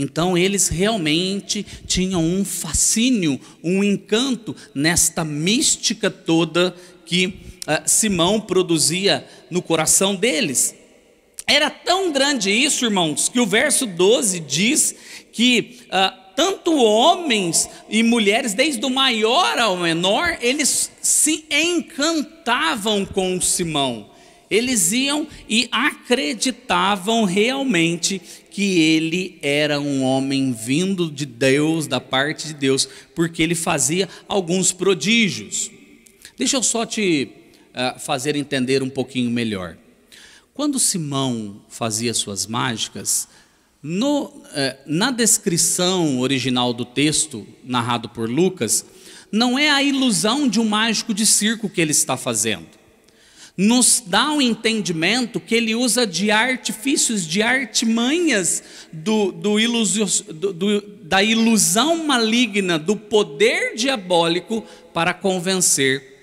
Então 0.00 0.38
eles 0.38 0.68
realmente 0.68 1.66
tinham 1.84 2.24
um 2.24 2.44
fascínio, 2.44 3.40
um 3.64 3.82
encanto 3.82 4.54
nesta 4.72 5.24
mística 5.24 6.08
toda 6.08 6.72
que 7.04 7.26
uh, 7.26 7.82
Simão 7.84 8.40
produzia 8.40 9.26
no 9.50 9.60
coração 9.60 10.14
deles. 10.14 10.72
Era 11.44 11.68
tão 11.68 12.12
grande 12.12 12.48
isso, 12.48 12.84
irmãos, 12.84 13.28
que 13.28 13.40
o 13.40 13.46
verso 13.46 13.86
12 13.86 14.38
diz 14.38 14.94
que 15.32 15.80
uh, 15.86 16.16
tanto 16.36 16.76
homens 16.76 17.68
e 17.88 18.00
mulheres, 18.04 18.54
desde 18.54 18.86
o 18.86 18.90
maior 18.90 19.58
ao 19.58 19.76
menor, 19.76 20.38
eles 20.40 20.92
se 21.02 21.44
encantavam 21.50 23.04
com 23.04 23.40
Simão. 23.40 24.08
Eles 24.48 24.92
iam 24.92 25.26
e 25.48 25.68
acreditavam 25.72 27.24
realmente 27.24 28.22
que 28.58 28.80
ele 28.80 29.38
era 29.40 29.78
um 29.78 30.02
homem 30.02 30.52
vindo 30.52 31.12
de 31.12 31.24
Deus, 31.24 31.86
da 31.86 32.00
parte 32.00 32.48
de 32.48 32.54
Deus, 32.54 32.88
porque 33.14 33.40
ele 33.40 33.54
fazia 33.54 34.08
alguns 34.26 34.72
prodígios. 34.72 35.70
Deixa 36.36 36.56
eu 36.56 36.62
só 36.64 36.84
te 36.84 37.30
uh, 37.68 38.00
fazer 38.00 38.34
entender 38.34 38.82
um 38.82 38.90
pouquinho 38.90 39.30
melhor. 39.30 39.78
Quando 40.52 40.76
Simão 40.80 41.62
fazia 41.68 42.12
suas 42.12 42.48
mágicas, 42.48 43.28
no, 43.80 44.24
uh, 44.24 44.42
na 44.84 45.12
descrição 45.12 46.18
original 46.18 46.74
do 46.74 46.84
texto, 46.84 47.46
narrado 47.62 48.08
por 48.08 48.28
Lucas, 48.28 48.84
não 49.30 49.56
é 49.56 49.70
a 49.70 49.84
ilusão 49.84 50.48
de 50.48 50.58
um 50.58 50.64
mágico 50.64 51.14
de 51.14 51.24
circo 51.24 51.70
que 51.70 51.80
ele 51.80 51.92
está 51.92 52.16
fazendo 52.16 52.77
nos 53.58 54.00
dá 54.06 54.30
um 54.30 54.40
entendimento 54.40 55.40
que 55.40 55.52
ele 55.52 55.74
usa 55.74 56.06
de 56.06 56.30
artifícios, 56.30 57.26
de 57.26 57.42
artimanhas 57.42 58.62
do, 58.92 59.32
do 59.32 59.58
ilusio, 59.58 60.06
do, 60.32 60.80
da 60.80 61.24
ilusão 61.24 62.04
maligna, 62.06 62.78
do 62.78 62.94
poder 62.94 63.74
diabólico 63.74 64.64
para 64.94 65.12
convencer 65.12 66.16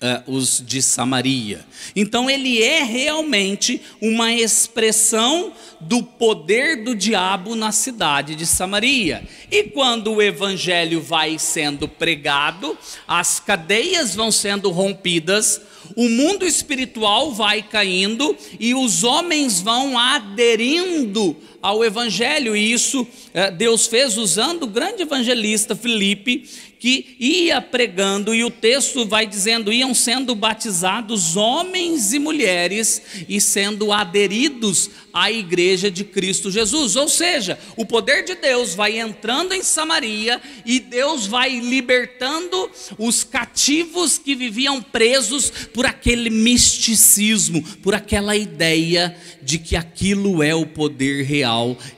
Uh, 0.00 0.32
os 0.36 0.62
de 0.64 0.80
Samaria. 0.80 1.66
Então, 1.96 2.30
ele 2.30 2.62
é 2.62 2.84
realmente 2.84 3.82
uma 4.00 4.32
expressão 4.32 5.52
do 5.80 6.04
poder 6.04 6.84
do 6.84 6.94
diabo 6.94 7.56
na 7.56 7.72
cidade 7.72 8.36
de 8.36 8.46
Samaria. 8.46 9.26
E 9.50 9.64
quando 9.64 10.12
o 10.12 10.22
evangelho 10.22 11.00
vai 11.02 11.36
sendo 11.36 11.88
pregado, 11.88 12.78
as 13.08 13.40
cadeias 13.40 14.14
vão 14.14 14.30
sendo 14.30 14.70
rompidas, 14.70 15.60
o 15.96 16.08
mundo 16.08 16.46
espiritual 16.46 17.32
vai 17.32 17.62
caindo 17.62 18.36
e 18.58 18.74
os 18.74 19.04
homens 19.04 19.60
vão 19.60 19.98
aderindo 19.98 21.36
ao 21.60 21.84
Evangelho, 21.84 22.56
e 22.56 22.72
isso 22.72 23.06
é, 23.34 23.50
Deus 23.50 23.86
fez 23.86 24.16
usando 24.16 24.62
o 24.64 24.68
grande 24.68 25.02
evangelista 25.02 25.74
Filipe, 25.74 26.48
que 26.78 27.16
ia 27.18 27.60
pregando, 27.60 28.34
e 28.34 28.44
o 28.44 28.50
texto 28.50 29.04
vai 29.04 29.26
dizendo: 29.26 29.72
iam 29.72 29.92
sendo 29.92 30.34
batizados 30.34 31.36
homens 31.36 32.12
e 32.12 32.18
mulheres 32.18 33.02
e 33.28 33.40
sendo 33.40 33.92
aderidos 33.92 34.90
à 35.12 35.30
igreja 35.32 35.90
de 35.90 36.04
Cristo 36.04 36.50
Jesus. 36.50 36.94
Ou 36.94 37.08
seja, 37.08 37.58
o 37.76 37.84
poder 37.84 38.24
de 38.24 38.36
Deus 38.36 38.74
vai 38.74 38.98
entrando 38.98 39.52
em 39.52 39.62
Samaria 39.62 40.40
e 40.64 40.78
Deus 40.78 41.26
vai 41.26 41.58
libertando 41.58 42.70
os 42.96 43.24
cativos 43.24 44.18
que 44.18 44.34
viviam 44.34 44.80
presos 44.80 45.50
por 45.72 45.84
aquele 45.84 46.30
misticismo, 46.30 47.62
por 47.82 47.94
aquela 47.94 48.36
ideia 48.36 49.16
de 49.42 49.58
que 49.58 49.74
aquilo 49.74 50.42
é 50.42 50.54
o 50.54 50.66
poder 50.66 51.24
real, 51.24 51.47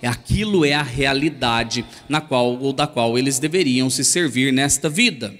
aquilo 0.02 0.64
é 0.64 0.72
a 0.72 0.82
realidade 0.82 1.84
na 2.08 2.20
qual 2.20 2.58
ou 2.58 2.72
da 2.72 2.86
qual 2.86 3.18
eles 3.18 3.38
deveriam 3.38 3.90
se 3.90 4.04
servir 4.04 4.52
nesta 4.52 4.88
vida. 4.88 5.34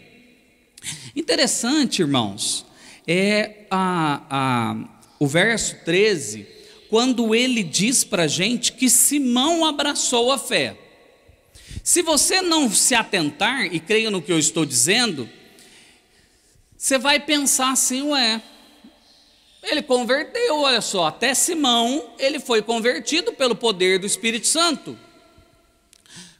Interessante, 1.14 2.02
irmãos, 2.02 2.64
é 3.06 3.66
a, 3.70 4.22
a, 4.30 4.76
o 5.18 5.26
verso 5.26 5.76
13, 5.84 6.46
quando 6.88 7.34
ele 7.34 7.62
diz 7.62 8.04
para 8.04 8.24
a 8.24 8.28
gente 8.28 8.72
que 8.72 8.88
Simão 8.88 9.64
abraçou 9.64 10.32
a 10.32 10.38
fé. 10.38 10.76
Se 11.82 12.02
você 12.02 12.42
não 12.42 12.70
se 12.70 12.94
atentar, 12.94 13.66
e 13.66 13.80
creia 13.80 14.10
no 14.10 14.22
que 14.22 14.32
eu 14.32 14.38
estou 14.38 14.64
dizendo, 14.64 15.28
você 16.76 16.98
vai 16.98 17.20
pensar 17.20 17.72
assim, 17.72 18.02
ué, 18.02 18.42
ele 19.62 19.82
converteu, 19.82 20.60
olha 20.60 20.80
só, 20.80 21.06
até 21.06 21.34
Simão, 21.34 22.10
ele 22.18 22.40
foi 22.40 22.62
convertido 22.62 23.32
pelo 23.32 23.54
poder 23.54 23.98
do 23.98 24.06
Espírito 24.06 24.46
Santo. 24.46 24.98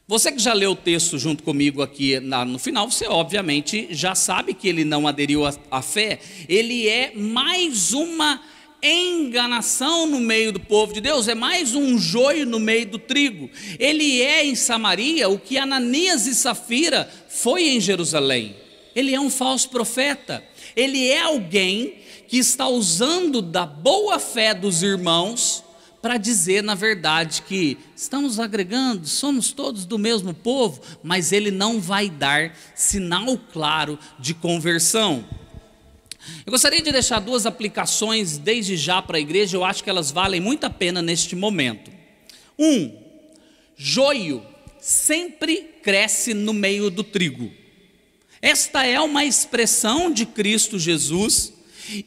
Você 0.07 0.31
que 0.31 0.39
já 0.39 0.53
leu 0.53 0.71
o 0.71 0.75
texto 0.75 1.17
junto 1.17 1.41
comigo 1.41 1.81
aqui 1.81 2.19
na, 2.19 2.43
no 2.43 2.59
final, 2.59 2.89
você 2.89 3.07
obviamente 3.07 3.87
já 3.91 4.13
sabe 4.13 4.53
que 4.53 4.67
ele 4.67 4.83
não 4.83 5.07
aderiu 5.07 5.43
à 5.45 5.81
fé. 5.81 6.19
Ele 6.49 6.89
é 6.89 7.13
mais 7.15 7.93
uma 7.93 8.41
enganação 8.83 10.07
no 10.07 10.19
meio 10.19 10.51
do 10.51 10.59
povo 10.59 10.93
de 10.93 10.99
Deus, 10.99 11.27
é 11.27 11.35
mais 11.35 11.75
um 11.75 11.97
joio 11.97 12.45
no 12.45 12.59
meio 12.59 12.87
do 12.87 12.99
trigo. 12.99 13.49
Ele 13.79 14.21
é 14.21 14.43
em 14.43 14.55
Samaria 14.55 15.29
o 15.29 15.39
que 15.39 15.57
Ananias 15.57 16.25
e 16.25 16.35
Safira 16.35 17.09
foi 17.29 17.69
em 17.69 17.79
Jerusalém. 17.79 18.55
Ele 18.95 19.15
é 19.15 19.19
um 19.19 19.29
falso 19.29 19.69
profeta. 19.69 20.43
Ele 20.75 21.07
é 21.07 21.21
alguém 21.21 21.95
que 22.27 22.37
está 22.37 22.67
usando 22.67 23.41
da 23.41 23.65
boa 23.65 24.19
fé 24.19 24.53
dos 24.53 24.81
irmãos 24.81 25.63
para 26.01 26.17
dizer, 26.17 26.63
na 26.63 26.73
verdade, 26.73 27.43
que 27.43 27.77
estamos 27.95 28.39
agregando, 28.39 29.07
somos 29.07 29.51
todos 29.51 29.85
do 29.85 29.99
mesmo 29.99 30.33
povo, 30.33 30.81
mas 31.03 31.31
ele 31.31 31.51
não 31.51 31.79
vai 31.79 32.09
dar 32.09 32.55
sinal 32.73 33.37
claro 33.51 33.99
de 34.17 34.33
conversão. 34.33 35.23
Eu 36.45 36.51
gostaria 36.51 36.81
de 36.81 36.91
deixar 36.91 37.19
duas 37.19 37.45
aplicações 37.45 38.37
desde 38.37 38.75
já 38.77 39.01
para 39.01 39.17
a 39.17 39.21
igreja, 39.21 39.57
eu 39.57 39.63
acho 39.63 39.83
que 39.83 39.89
elas 39.89 40.11
valem 40.11 40.41
muito 40.41 40.63
a 40.65 40.69
pena 40.69 41.01
neste 41.01 41.35
momento. 41.35 41.91
Um, 42.57 42.97
joio 43.75 44.43
sempre 44.79 45.75
cresce 45.83 46.33
no 46.33 46.53
meio 46.53 46.89
do 46.89 47.03
trigo. 47.03 47.60
Esta 48.41 48.85
é 48.85 48.99
uma 48.99 49.23
expressão 49.23 50.11
de 50.11 50.25
Cristo 50.25 50.79
Jesus 50.79 51.53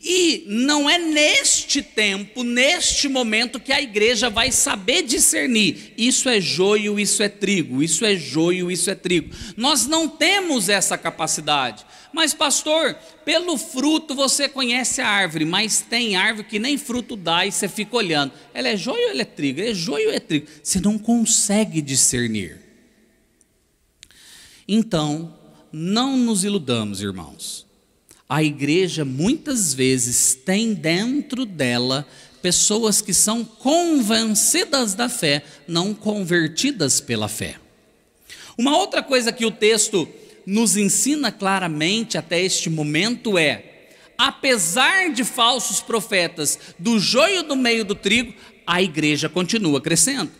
e 0.02 0.44
não 0.46 0.88
é 0.88 0.98
neste 0.98 1.82
tempo, 1.82 2.42
neste 2.42 3.08
momento, 3.08 3.60
que 3.60 3.72
a 3.72 3.82
igreja 3.82 4.30
vai 4.30 4.50
saber 4.50 5.02
discernir: 5.02 5.92
isso 5.96 6.28
é 6.28 6.40
joio, 6.40 6.98
isso 6.98 7.22
é 7.22 7.28
trigo, 7.28 7.82
isso 7.82 8.04
é 8.04 8.16
joio, 8.16 8.70
isso 8.70 8.90
é 8.90 8.94
trigo. 8.94 9.34
Nós 9.56 9.86
não 9.86 10.08
temos 10.08 10.68
essa 10.68 10.96
capacidade. 10.96 11.84
Mas, 12.12 12.32
pastor, 12.32 12.94
pelo 13.24 13.58
fruto 13.58 14.14
você 14.14 14.48
conhece 14.48 15.00
a 15.00 15.08
árvore, 15.08 15.44
mas 15.44 15.80
tem 15.80 16.14
árvore 16.14 16.46
que 16.46 16.58
nem 16.60 16.78
fruto 16.78 17.16
dá 17.16 17.44
e 17.44 17.50
você 17.50 17.68
fica 17.68 17.96
olhando. 17.96 18.32
Ela 18.54 18.68
é 18.68 18.76
joio 18.76 19.02
ou 19.02 19.10
ela 19.10 19.22
é 19.22 19.26
trigo? 19.26 19.60
É 19.60 19.74
joio 19.74 20.08
ou 20.08 20.14
é 20.14 20.20
trigo? 20.20 20.46
Você 20.62 20.80
não 20.80 20.96
consegue 20.96 21.82
discernir. 21.82 22.60
Então, 24.66 25.36
não 25.76 26.16
nos 26.16 26.44
iludamos, 26.44 27.00
irmãos. 27.00 27.66
A 28.28 28.44
igreja 28.44 29.04
muitas 29.04 29.74
vezes 29.74 30.32
tem 30.32 30.72
dentro 30.72 31.44
dela 31.44 32.06
pessoas 32.40 33.00
que 33.00 33.12
são 33.12 33.44
convencidas 33.44 34.94
da 34.94 35.08
fé, 35.08 35.42
não 35.66 35.92
convertidas 35.92 37.00
pela 37.00 37.26
fé. 37.26 37.56
Uma 38.56 38.76
outra 38.78 39.02
coisa 39.02 39.32
que 39.32 39.44
o 39.44 39.50
texto 39.50 40.08
nos 40.46 40.76
ensina 40.76 41.32
claramente 41.32 42.16
até 42.16 42.40
este 42.40 42.70
momento 42.70 43.36
é: 43.36 43.88
apesar 44.16 45.12
de 45.12 45.24
falsos 45.24 45.80
profetas, 45.80 46.56
do 46.78 47.00
joio 47.00 47.42
do 47.42 47.56
meio 47.56 47.84
do 47.84 47.96
trigo, 47.96 48.32
a 48.64 48.80
igreja 48.80 49.28
continua 49.28 49.80
crescendo. 49.80 50.30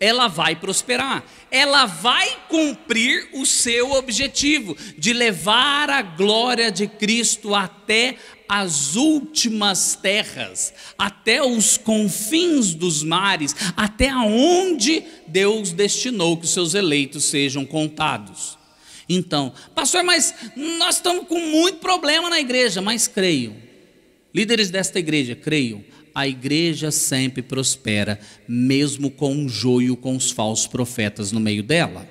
Ela 0.00 0.28
vai 0.28 0.56
prosperar, 0.56 1.22
ela 1.50 1.84
vai 1.84 2.38
cumprir 2.48 3.28
o 3.34 3.44
seu 3.44 3.92
objetivo 3.92 4.74
de 4.96 5.12
levar 5.12 5.90
a 5.90 6.00
glória 6.00 6.72
de 6.72 6.88
Cristo 6.88 7.54
até 7.54 8.16
as 8.48 8.96
últimas 8.96 9.94
terras, 9.94 10.74
até 10.98 11.40
os 11.40 11.76
confins 11.76 12.74
dos 12.74 13.02
mares, 13.02 13.54
até 13.76 14.08
aonde 14.08 15.04
Deus 15.28 15.70
destinou 15.70 16.36
que 16.38 16.46
os 16.46 16.52
seus 16.52 16.74
eleitos 16.74 17.24
sejam 17.24 17.64
contados. 17.64 18.58
Então, 19.08 19.52
pastor, 19.74 20.02
mas 20.02 20.34
nós 20.56 20.96
estamos 20.96 21.26
com 21.28 21.38
muito 21.38 21.78
problema 21.78 22.30
na 22.30 22.40
igreja, 22.40 22.80
mas 22.80 23.06
creio. 23.06 23.54
Líderes 24.32 24.70
desta 24.70 24.98
igreja, 24.98 25.34
creio. 25.34 25.84
A 26.14 26.26
igreja 26.26 26.90
sempre 26.90 27.42
prospera, 27.42 28.18
mesmo 28.48 29.10
com 29.10 29.32
um 29.32 29.48
joio 29.48 29.96
com 29.96 30.16
os 30.16 30.30
falsos 30.30 30.66
profetas 30.66 31.32
no 31.32 31.40
meio 31.40 31.62
dela. 31.62 32.08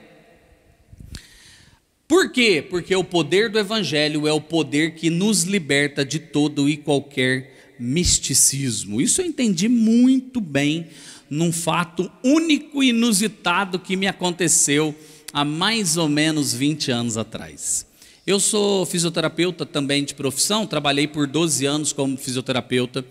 Por 2.08 2.32
quê? 2.32 2.66
Porque 2.68 2.96
o 2.96 3.04
poder 3.04 3.50
do 3.50 3.60
Evangelho 3.60 4.28
é 4.28 4.34
o 4.34 4.42
poder 4.42 4.96
que 4.96 5.12
nos 5.12 5.44
liberta 5.44 6.04
de 6.04 6.18
todo 6.18 6.68
e 6.68 6.76
qualquer 6.76 7.76
misticismo. 7.80 9.00
Isso 9.00 9.22
eu 9.22 9.26
entendi 9.26 9.70
muito 9.70 10.42
bem 10.42 10.88
num 11.30 11.52
fato 11.52 12.12
único 12.24 12.84
e 12.84 12.90
inusitado 12.90 13.78
que 13.78 13.96
me 13.96 14.08
aconteceu 14.08 14.96
há 15.32 15.46
mais 15.46 15.98
ou 15.98 16.10
menos 16.10 16.54
20 16.54 16.92
anos 16.92 17.16
atrás. 17.16 17.86
Eu 18.26 18.40
sou 18.40 18.86
fisioterapeuta 18.86 19.66
também 19.66 20.04
de 20.04 20.14
profissão, 20.14 20.66
trabalhei 20.66 21.08
por 21.08 21.28
12 21.28 21.66
anos 21.66 21.94
como 21.94 22.18
fisioterapeuta 22.18 23.06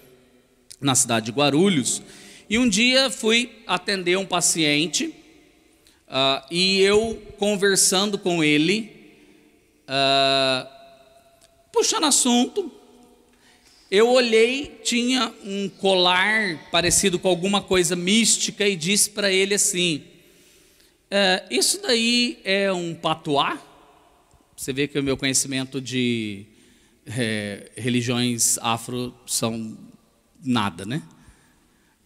na 0.80 0.94
cidade 0.94 1.26
de 1.26 1.32
Guarulhos. 1.32 2.02
E 2.48 2.58
um 2.58 2.68
dia 2.68 3.10
fui 3.10 3.62
atender 3.66 4.16
um 4.16 4.26
paciente 4.26 5.14
uh, 6.08 6.44
e 6.50 6.80
eu 6.80 7.20
conversando 7.38 8.18
com 8.18 8.42
ele, 8.42 8.90
uh, 9.84 10.68
puxando 11.72 12.04
assunto, 12.04 12.72
eu 13.90 14.08
olhei, 14.10 14.80
tinha 14.84 15.32
um 15.44 15.68
colar 15.68 16.68
parecido 16.70 17.18
com 17.18 17.28
alguma 17.28 17.62
coisa 17.62 17.96
mística 17.96 18.68
e 18.68 18.76
disse 18.76 19.08
para 19.08 19.32
ele 19.32 19.54
assim: 19.54 20.04
é, 21.10 21.44
isso 21.50 21.80
daí 21.80 22.38
é 22.44 22.70
um 22.70 22.94
patuá? 22.94 23.58
Você 24.54 24.74
vê 24.74 24.86
que 24.86 24.98
o 24.98 25.02
meu 25.02 25.16
conhecimento 25.16 25.80
de 25.80 26.44
é, 27.06 27.70
religiões 27.76 28.58
afro 28.58 29.14
são 29.26 29.78
nada, 30.44 30.84
né? 30.84 31.02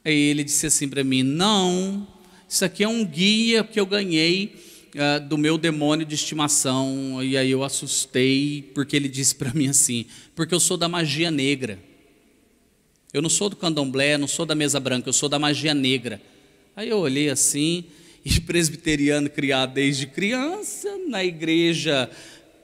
Aí 0.04 0.14
ele 0.14 0.44
disse 0.44 0.66
assim 0.66 0.88
para 0.88 1.04
mim: 1.04 1.22
Não, 1.22 2.06
isso 2.48 2.64
aqui 2.64 2.82
é 2.84 2.88
um 2.88 3.04
guia 3.04 3.62
que 3.64 3.78
eu 3.78 3.86
ganhei 3.86 4.54
uh, 4.94 5.26
do 5.26 5.38
meu 5.38 5.56
demônio 5.56 6.04
de 6.04 6.14
estimação. 6.14 7.22
E 7.22 7.36
aí 7.36 7.50
eu 7.50 7.62
assustei, 7.62 8.70
porque 8.74 8.96
ele 8.96 9.08
disse 9.08 9.34
para 9.34 9.52
mim 9.54 9.68
assim: 9.68 10.06
Porque 10.34 10.54
eu 10.54 10.60
sou 10.60 10.76
da 10.76 10.88
magia 10.88 11.30
negra. 11.30 11.78
Eu 13.12 13.20
não 13.20 13.28
sou 13.28 13.50
do 13.50 13.56
candomblé, 13.56 14.16
não 14.16 14.26
sou 14.26 14.46
da 14.46 14.54
mesa 14.54 14.80
branca, 14.80 15.08
eu 15.08 15.12
sou 15.12 15.28
da 15.28 15.38
magia 15.38 15.74
negra. 15.74 16.20
Aí 16.74 16.88
eu 16.88 16.98
olhei 16.98 17.28
assim, 17.28 17.84
e 18.24 18.40
presbiteriano 18.40 19.28
criado 19.28 19.74
desde 19.74 20.06
criança, 20.06 20.88
na 21.08 21.22
igreja 21.22 22.10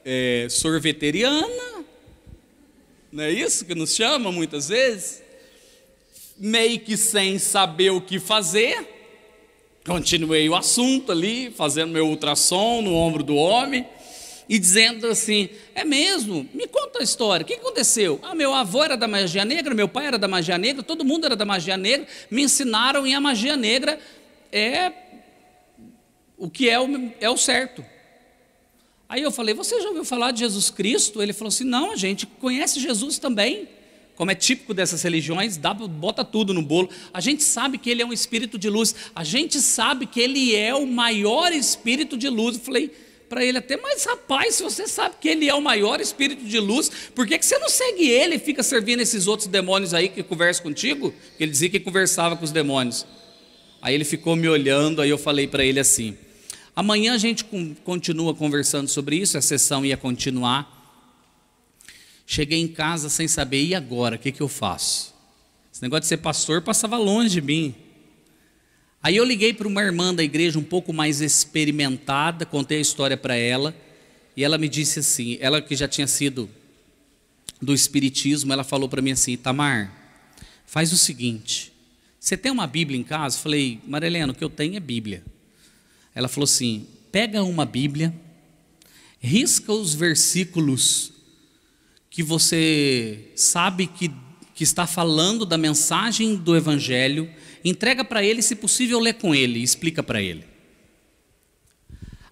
é, 0.04 0.46
sorveteriana, 0.48 1.84
não 3.10 3.24
é 3.24 3.30
isso 3.30 3.64
que 3.64 3.74
nos 3.74 3.94
chama 3.94 4.30
muitas 4.30 4.68
vezes? 4.68 5.22
Meio 6.38 6.80
que 6.80 6.96
sem 6.96 7.38
saber 7.38 7.90
o 7.90 8.00
que 8.00 8.20
fazer, 8.20 8.86
continuei 9.84 10.48
o 10.48 10.54
assunto 10.54 11.10
ali, 11.10 11.50
fazendo 11.50 11.92
meu 11.92 12.06
ultrassom 12.06 12.80
no 12.82 12.94
ombro 12.94 13.22
do 13.22 13.34
homem 13.34 13.86
e 14.48 14.58
dizendo 14.58 15.06
assim: 15.06 15.48
é 15.74 15.84
mesmo? 15.84 16.48
Me 16.54 16.66
conta 16.66 17.00
a 17.00 17.02
história, 17.02 17.44
o 17.44 17.46
que 17.46 17.54
aconteceu? 17.54 18.18
Ah, 18.22 18.34
meu 18.34 18.54
avô 18.54 18.82
era 18.82 18.96
da 18.96 19.06
magia 19.06 19.44
negra, 19.44 19.74
meu 19.74 19.88
pai 19.88 20.06
era 20.06 20.18
da 20.18 20.26
magia 20.26 20.56
negra, 20.56 20.82
todo 20.82 21.04
mundo 21.04 21.26
era 21.26 21.36
da 21.36 21.44
magia 21.44 21.76
negra, 21.76 22.06
me 22.30 22.42
ensinaram 22.42 23.06
e 23.06 23.14
a 23.14 23.20
magia 23.20 23.56
negra 23.56 23.98
é 24.50 24.92
o 26.36 26.48
que 26.48 26.70
é 26.70 26.80
o, 26.80 27.12
é 27.20 27.28
o 27.28 27.36
certo. 27.36 27.84
Aí 29.08 29.22
eu 29.22 29.30
falei: 29.30 29.54
Você 29.54 29.80
já 29.80 29.88
ouviu 29.88 30.04
falar 30.04 30.30
de 30.30 30.40
Jesus 30.40 30.70
Cristo? 30.70 31.22
Ele 31.22 31.32
falou 31.32 31.48
assim: 31.48 31.64
Não, 31.64 31.92
a 31.92 31.96
gente 31.96 32.26
conhece 32.26 32.80
Jesus 32.80 33.18
também. 33.18 33.68
Como 34.18 34.32
é 34.32 34.34
típico 34.34 34.74
dessas 34.74 35.00
religiões, 35.00 35.56
dá, 35.56 35.72
bota 35.72 36.24
tudo 36.24 36.52
no 36.52 36.60
bolo. 36.60 36.90
A 37.14 37.20
gente 37.20 37.44
sabe 37.44 37.78
que 37.78 37.88
ele 37.88 38.02
é 38.02 38.04
um 38.04 38.12
espírito 38.12 38.58
de 38.58 38.68
luz. 38.68 38.92
A 39.14 39.22
gente 39.22 39.60
sabe 39.60 40.06
que 40.06 40.20
ele 40.20 40.56
é 40.56 40.74
o 40.74 40.84
maior 40.84 41.52
espírito 41.52 42.16
de 42.16 42.28
luz. 42.28 42.56
Eu 42.56 42.62
falei 42.62 42.90
para 43.28 43.44
ele 43.44 43.58
até, 43.58 43.76
mas 43.76 44.04
rapaz, 44.04 44.56
se 44.56 44.62
você 44.64 44.88
sabe 44.88 45.14
que 45.20 45.28
ele 45.28 45.48
é 45.48 45.54
o 45.54 45.62
maior 45.62 46.00
espírito 46.00 46.44
de 46.44 46.58
luz, 46.58 46.90
por 47.14 47.28
que, 47.28 47.38
que 47.38 47.46
você 47.46 47.60
não 47.60 47.68
segue 47.68 48.08
ele 48.08 48.34
e 48.34 48.38
fica 48.40 48.60
servindo 48.64 48.98
esses 48.98 49.28
outros 49.28 49.46
demônios 49.46 49.94
aí 49.94 50.08
que 50.08 50.20
conversam 50.24 50.64
contigo? 50.64 51.14
Ele 51.38 51.52
dizia 51.52 51.70
que 51.70 51.78
conversava 51.78 52.36
com 52.36 52.44
os 52.44 52.50
demônios. 52.50 53.06
Aí 53.80 53.94
ele 53.94 54.04
ficou 54.04 54.34
me 54.34 54.48
olhando, 54.48 55.00
aí 55.00 55.10
eu 55.10 55.18
falei 55.18 55.46
para 55.46 55.64
ele 55.64 55.78
assim: 55.78 56.18
Amanhã 56.74 57.14
a 57.14 57.18
gente 57.18 57.44
continua 57.84 58.34
conversando 58.34 58.88
sobre 58.88 59.14
isso, 59.14 59.38
a 59.38 59.40
sessão 59.40 59.86
ia 59.86 59.96
continuar. 59.96 60.77
Cheguei 62.30 62.60
em 62.60 62.68
casa 62.68 63.08
sem 63.08 63.26
saber, 63.26 63.64
e 63.64 63.74
agora? 63.74 64.16
O 64.16 64.18
que, 64.18 64.30
que 64.30 64.42
eu 64.42 64.48
faço? 64.48 65.14
Esse 65.72 65.80
negócio 65.80 66.02
de 66.02 66.08
ser 66.08 66.18
pastor 66.18 66.60
passava 66.60 66.98
longe 66.98 67.30
de 67.30 67.40
mim. 67.40 67.74
Aí 69.02 69.16
eu 69.16 69.24
liguei 69.24 69.54
para 69.54 69.66
uma 69.66 69.82
irmã 69.82 70.14
da 70.14 70.22
igreja 70.22 70.58
um 70.58 70.62
pouco 70.62 70.92
mais 70.92 71.22
experimentada, 71.22 72.44
contei 72.44 72.76
a 72.76 72.82
história 72.82 73.16
para 73.16 73.34
ela, 73.34 73.74
e 74.36 74.44
ela 74.44 74.58
me 74.58 74.68
disse 74.68 74.98
assim: 74.98 75.38
ela 75.40 75.62
que 75.62 75.74
já 75.74 75.88
tinha 75.88 76.06
sido 76.06 76.50
do 77.62 77.72
Espiritismo, 77.72 78.52
ela 78.52 78.62
falou 78.62 78.90
para 78.90 79.00
mim 79.00 79.12
assim: 79.12 79.34
Tamar, 79.34 79.90
faz 80.66 80.92
o 80.92 80.98
seguinte, 80.98 81.72
você 82.20 82.36
tem 82.36 82.52
uma 82.52 82.66
Bíblia 82.66 83.00
em 83.00 83.04
casa? 83.04 83.38
Eu 83.38 83.42
falei, 83.42 83.80
Marilena, 83.86 84.34
o 84.34 84.36
que 84.36 84.44
eu 84.44 84.50
tenho 84.50 84.76
é 84.76 84.80
Bíblia. 84.80 85.24
Ela 86.14 86.28
falou 86.28 86.44
assim: 86.44 86.86
pega 87.10 87.42
uma 87.42 87.64
Bíblia, 87.64 88.14
risca 89.18 89.72
os 89.72 89.94
versículos 89.94 91.16
que 92.10 92.22
você 92.22 93.30
sabe 93.36 93.86
que, 93.86 94.10
que 94.54 94.64
está 94.64 94.86
falando 94.86 95.44
da 95.44 95.58
mensagem 95.58 96.36
do 96.36 96.56
Evangelho, 96.56 97.30
entrega 97.64 98.04
para 98.04 98.22
ele, 98.22 98.42
se 98.42 98.56
possível, 98.56 98.98
lê 98.98 99.12
com 99.12 99.34
ele, 99.34 99.62
explica 99.62 100.02
para 100.02 100.20
ele. 100.20 100.44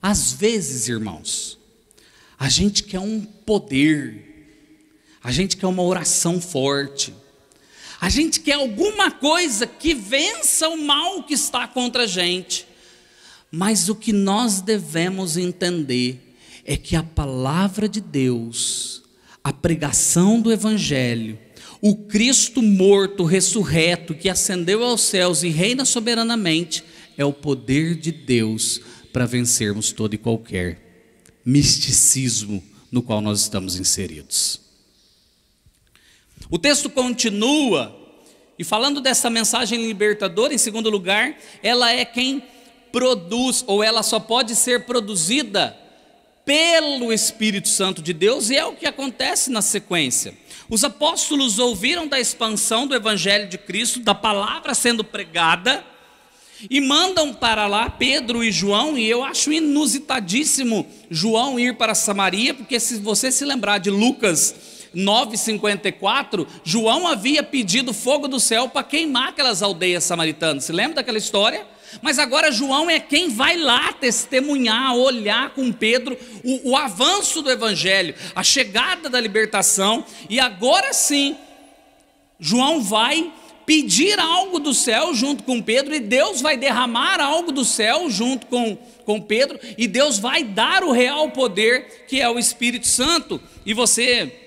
Às 0.00 0.32
vezes, 0.32 0.88
irmãos, 0.88 1.58
a 2.38 2.48
gente 2.48 2.82
quer 2.82 3.00
um 3.00 3.20
poder, 3.22 4.48
a 5.22 5.32
gente 5.32 5.56
quer 5.56 5.66
uma 5.66 5.82
oração 5.82 6.40
forte, 6.40 7.12
a 8.00 8.08
gente 8.08 8.40
quer 8.40 8.54
alguma 8.54 9.10
coisa 9.10 9.66
que 9.66 9.94
vença 9.94 10.68
o 10.68 10.76
mal 10.76 11.22
que 11.22 11.34
está 11.34 11.66
contra 11.66 12.04
a 12.04 12.06
gente. 12.06 12.66
Mas 13.50 13.88
o 13.88 13.94
que 13.94 14.12
nós 14.12 14.60
devemos 14.60 15.36
entender 15.36 16.36
é 16.64 16.76
que 16.76 16.94
a 16.94 17.02
palavra 17.02 17.88
de 17.88 18.00
Deus, 18.00 19.02
a 19.46 19.52
pregação 19.52 20.40
do 20.40 20.52
Evangelho, 20.52 21.38
o 21.80 21.94
Cristo 21.94 22.60
morto, 22.60 23.22
ressurreto, 23.22 24.12
que 24.12 24.28
ascendeu 24.28 24.82
aos 24.82 25.02
céus 25.02 25.44
e 25.44 25.50
reina 25.50 25.84
soberanamente, 25.84 26.82
é 27.16 27.24
o 27.24 27.32
poder 27.32 27.94
de 27.94 28.10
Deus 28.10 28.80
para 29.12 29.24
vencermos 29.24 29.92
todo 29.92 30.14
e 30.14 30.18
qualquer 30.18 31.30
misticismo 31.44 32.60
no 32.90 33.00
qual 33.00 33.20
nós 33.20 33.42
estamos 33.42 33.78
inseridos. 33.78 34.60
O 36.50 36.58
texto 36.58 36.90
continua, 36.90 37.96
e 38.58 38.64
falando 38.64 39.00
dessa 39.00 39.30
mensagem 39.30 39.86
libertadora, 39.86 40.54
em 40.54 40.58
segundo 40.58 40.90
lugar, 40.90 41.38
ela 41.62 41.92
é 41.92 42.04
quem 42.04 42.42
produz, 42.90 43.62
ou 43.68 43.80
ela 43.80 44.02
só 44.02 44.18
pode 44.18 44.56
ser 44.56 44.86
produzida 44.86 45.85
pelo 46.46 47.12
Espírito 47.12 47.68
Santo 47.68 48.00
de 48.00 48.12
Deus, 48.12 48.48
e 48.48 48.56
é 48.56 48.64
o 48.64 48.72
que 48.72 48.86
acontece 48.86 49.50
na 49.50 49.60
sequência. 49.60 50.32
Os 50.70 50.84
apóstolos 50.84 51.58
ouviram 51.58 52.06
da 52.06 52.20
expansão 52.20 52.86
do 52.86 52.94
Evangelho 52.94 53.48
de 53.48 53.58
Cristo, 53.58 53.98
da 53.98 54.14
palavra 54.14 54.72
sendo 54.72 55.02
pregada, 55.02 55.84
E 56.70 56.80
mandam 56.80 57.34
para 57.34 57.66
lá 57.66 57.90
Pedro 57.90 58.42
e 58.42 58.50
João, 58.50 58.96
e 58.96 59.06
eu 59.06 59.22
acho 59.22 59.52
inusitadíssimo 59.52 60.86
João 61.10 61.60
ir 61.60 61.76
para 61.76 61.94
Samaria, 61.94 62.54
porque 62.54 62.80
se 62.80 62.96
você 62.98 63.30
se 63.30 63.44
lembrar 63.44 63.78
de 63.78 63.90
Lucas 63.90 64.54
9,54, 64.94 66.46
João 66.64 67.06
havia 67.06 67.42
pedido 67.42 67.92
fogo 67.92 68.26
do 68.26 68.40
céu 68.40 68.70
para 68.70 68.82
queimar 68.82 69.28
aquelas 69.28 69.62
aldeias 69.62 70.04
samaritanas. 70.04 70.64
Se 70.64 70.72
lembra 70.72 70.94
daquela 70.96 71.18
história? 71.18 71.66
Mas 72.02 72.18
agora 72.18 72.52
João 72.52 72.88
é 72.88 73.00
quem 73.00 73.28
vai 73.28 73.56
lá 73.56 73.92
testemunhar, 73.92 74.94
olhar 74.94 75.50
com 75.50 75.72
Pedro 75.72 76.18
o, 76.44 76.70
o 76.70 76.76
avanço 76.76 77.42
do 77.42 77.50
Evangelho, 77.50 78.14
a 78.34 78.42
chegada 78.42 79.08
da 79.08 79.20
libertação, 79.20 80.04
e 80.28 80.38
agora 80.38 80.92
sim, 80.92 81.36
João 82.38 82.82
vai 82.82 83.32
pedir 83.64 84.18
algo 84.20 84.60
do 84.60 84.72
céu 84.72 85.12
junto 85.12 85.42
com 85.42 85.60
Pedro, 85.60 85.94
e 85.94 86.00
Deus 86.00 86.40
vai 86.40 86.56
derramar 86.56 87.20
algo 87.20 87.50
do 87.50 87.64
céu 87.64 88.08
junto 88.08 88.46
com, 88.46 88.76
com 89.04 89.20
Pedro, 89.20 89.58
e 89.76 89.88
Deus 89.88 90.18
vai 90.18 90.44
dar 90.44 90.84
o 90.84 90.92
real 90.92 91.30
poder 91.30 92.06
que 92.06 92.20
é 92.20 92.28
o 92.28 92.38
Espírito 92.38 92.86
Santo. 92.86 93.40
E 93.64 93.74
você 93.74 94.45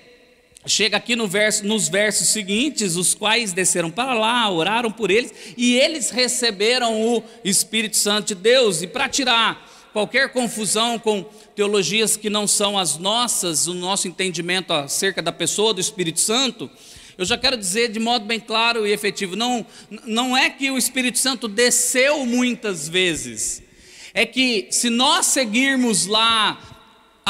chega 0.66 0.96
aqui 0.96 1.16
no 1.16 1.26
verso, 1.26 1.64
nos 1.64 1.88
versos 1.88 2.28
seguintes, 2.28 2.96
os 2.96 3.14
quais 3.14 3.52
desceram 3.52 3.90
para 3.90 4.14
lá, 4.14 4.50
oraram 4.50 4.92
por 4.92 5.10
eles, 5.10 5.32
e 5.56 5.74
eles 5.74 6.10
receberam 6.10 7.00
o 7.02 7.22
Espírito 7.44 7.96
Santo 7.96 8.28
de 8.28 8.34
Deus. 8.34 8.82
E 8.82 8.86
para 8.86 9.08
tirar 9.08 9.68
qualquer 9.92 10.32
confusão 10.32 10.98
com 10.98 11.24
teologias 11.54 12.16
que 12.16 12.30
não 12.30 12.46
são 12.46 12.78
as 12.78 12.98
nossas, 12.98 13.66
o 13.66 13.74
nosso 13.74 14.06
entendimento 14.06 14.72
acerca 14.72 15.22
da 15.22 15.32
pessoa 15.32 15.72
do 15.72 15.80
Espírito 15.80 16.20
Santo, 16.20 16.70
eu 17.16 17.24
já 17.24 17.36
quero 17.36 17.56
dizer 17.56 17.90
de 17.90 17.98
modo 17.98 18.24
bem 18.24 18.40
claro 18.40 18.86
e 18.86 18.92
efetivo: 18.92 19.36
não, 19.36 19.66
não 20.06 20.36
é 20.36 20.48
que 20.50 20.70
o 20.70 20.78
Espírito 20.78 21.18
Santo 21.18 21.48
desceu 21.48 22.24
muitas 22.24 22.88
vezes, 22.88 23.62
é 24.14 24.24
que 24.24 24.68
se 24.70 24.90
nós 24.90 25.26
seguirmos 25.26 26.06
lá 26.06 26.79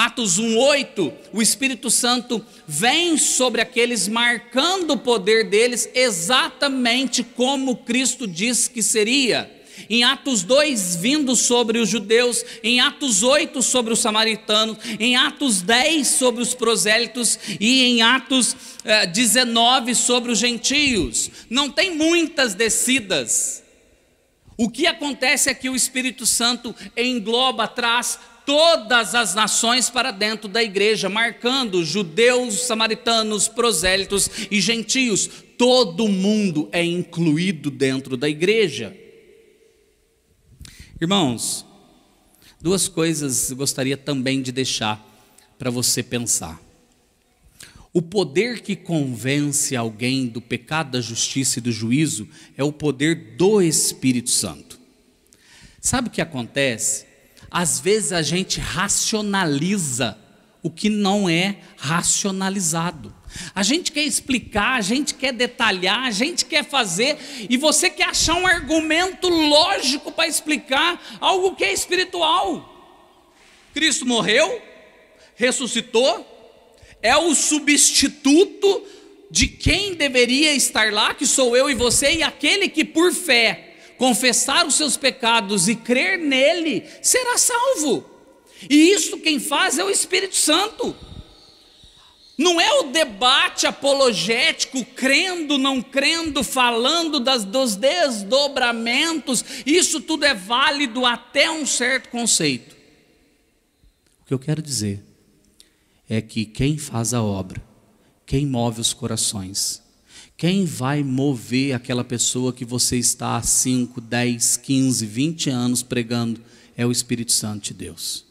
Atos 0.05 0.39
1:8, 0.39 1.13
o 1.31 1.43
Espírito 1.43 1.91
Santo 1.91 2.45
vem 2.67 3.19
sobre 3.19 3.61
aqueles 3.61 4.09
marcando 4.09 4.93
o 4.93 4.99
poder 4.99 5.51
deles 5.51 5.91
exatamente 5.95 7.23
como 7.23 7.77
Cristo 7.77 8.27
disse 8.27 8.71
que 8.71 8.83
seria 8.83 9.51
em 9.91 10.03
Atos 10.05 10.43
2, 10.43 10.97
vindo 10.97 11.35
sobre 11.37 11.79
os 11.79 11.89
judeus, 11.89 12.45
em 12.63 12.81
Atos 12.81 13.23
8, 13.23 13.61
sobre 13.61 13.93
os 13.93 13.99
samaritanos, 13.99 14.79
em 14.99 15.17
Atos 15.17 15.63
10, 15.63 16.07
sobre 16.07 16.43
os 16.43 16.55
prosélitos, 16.55 17.39
e 17.59 17.85
em 17.85 18.03
Atos 18.03 18.55
eh, 18.85 19.07
19, 19.07 19.95
sobre 19.95 20.33
os 20.33 20.39
gentios. 20.39 21.31
Não 21.49 21.71
tem 21.71 21.97
muitas 21.97 22.55
descidas. 22.55 23.63
O 24.57 24.69
que 24.69 24.87
acontece 24.87 25.49
é 25.49 25.55
que 25.55 25.71
o 25.71 25.75
Espírito 25.75 26.27
Santo 26.27 26.75
engloba, 26.95 27.67
traz 27.67 28.19
todas 28.51 29.15
as 29.15 29.33
nações 29.33 29.89
para 29.89 30.11
dentro 30.11 30.49
da 30.49 30.61
igreja, 30.61 31.09
marcando 31.09 31.85
judeus, 31.85 32.67
samaritanos, 32.67 33.47
prosélitos 33.47 34.29
e 34.51 34.61
gentios. 34.61 35.31
Todo 35.57 36.09
mundo 36.09 36.69
é 36.73 36.85
incluído 36.85 37.71
dentro 37.71 38.17
da 38.17 38.29
igreja. 38.29 38.93
Irmãos, 41.01 41.65
duas 42.61 42.89
coisas 42.89 43.53
eu 43.53 43.57
gostaria 43.57 43.97
também 43.97 44.43
de 44.43 44.51
deixar 44.51 45.01
para 45.57 45.71
você 45.71 46.03
pensar. 46.03 46.61
O 47.93 48.03
poder 48.03 48.63
que 48.63 48.75
convence 48.75 49.77
alguém 49.77 50.27
do 50.27 50.41
pecado, 50.41 50.91
da 50.91 51.01
justiça 51.01 51.61
e 51.61 51.63
do 51.63 51.71
juízo 51.71 52.29
é 52.57 52.65
o 52.65 52.73
poder 52.73 53.37
do 53.37 53.63
Espírito 53.63 54.31
Santo. 54.31 54.77
Sabe 55.81 56.09
o 56.09 56.11
que 56.11 56.21
acontece? 56.21 57.10
Às 57.51 57.81
vezes 57.81 58.13
a 58.13 58.23
gente 58.23 58.61
racionaliza 58.61 60.17
o 60.63 60.71
que 60.71 60.89
não 60.89 61.29
é 61.29 61.57
racionalizado. 61.77 63.15
A 63.55 63.63
gente 63.63 63.93
quer 63.93 64.03
explicar, 64.03 64.75
a 64.75 64.81
gente 64.81 65.15
quer 65.15 65.33
detalhar, 65.33 66.05
a 66.05 66.11
gente 66.11 66.45
quer 66.45 66.65
fazer, 66.65 67.19
e 67.49 67.57
você 67.57 67.89
quer 67.89 68.09
achar 68.09 68.35
um 68.35 68.47
argumento 68.47 69.29
lógico 69.29 70.13
para 70.13 70.29
explicar 70.29 71.01
algo 71.21 71.55
que 71.55 71.65
é 71.65 71.73
espiritual. 71.73 72.67
Cristo 73.73 74.05
morreu, 74.05 74.61
ressuscitou, 75.37 76.27
é 77.01 77.17
o 77.17 77.35
substituto 77.35 78.85
de 79.31 79.47
quem 79.47 79.95
deveria 79.95 80.53
estar 80.55 80.93
lá, 80.93 81.15
que 81.15 81.25
sou 81.25 81.57
eu 81.57 81.71
e 81.71 81.75
você, 81.75 82.17
e 82.17 82.23
aquele 82.23 82.69
que 82.69 82.85
por 82.85 83.13
fé 83.13 83.70
confessar 84.01 84.67
os 84.67 84.77
seus 84.77 84.97
pecados 84.97 85.69
e 85.69 85.77
crer 85.77 86.19
nele, 86.19 86.89
será 87.03 87.37
salvo. 87.37 88.03
E 88.69 88.93
isso 88.93 89.19
quem 89.19 89.39
faz 89.39 89.79
é 89.79 89.85
o 89.85 89.91
Espírito 89.91 90.37
Santo. 90.37 90.97
Não 92.39 92.59
é 92.59 92.73
o 92.81 92.85
debate 92.85 93.67
apologético, 93.67 94.83
crendo, 94.87 95.59
não 95.59 95.83
crendo, 95.83 96.43
falando 96.43 97.21
das, 97.21 97.45
dos 97.45 97.77
desdobramentos, 97.77 99.45
isso 99.67 100.01
tudo 100.01 100.25
é 100.25 100.33
válido 100.33 101.05
até 101.05 101.51
um 101.51 101.67
certo 101.67 102.09
conceito. 102.09 102.75
O 104.23 104.25
que 104.25 104.33
eu 104.33 104.39
quero 104.39 104.63
dizer 104.63 105.05
é 106.09 106.23
que 106.23 106.47
quem 106.47 106.79
faz 106.79 107.13
a 107.13 107.23
obra, 107.23 107.63
quem 108.25 108.47
move 108.47 108.81
os 108.81 108.95
corações, 108.95 109.83
quem 110.41 110.65
vai 110.65 111.05
mover 111.05 111.75
aquela 111.75 112.03
pessoa 112.03 112.51
que 112.51 112.65
você 112.65 112.97
está 112.97 113.37
há 113.37 113.43
5, 113.43 114.01
10, 114.01 114.57
15, 114.57 115.05
20 115.05 115.51
anos 115.51 115.83
pregando 115.83 116.41
é 116.75 116.87
o 116.87 116.91
Espírito 116.91 117.31
Santo 117.31 117.65
de 117.65 117.75
Deus. 117.75 118.25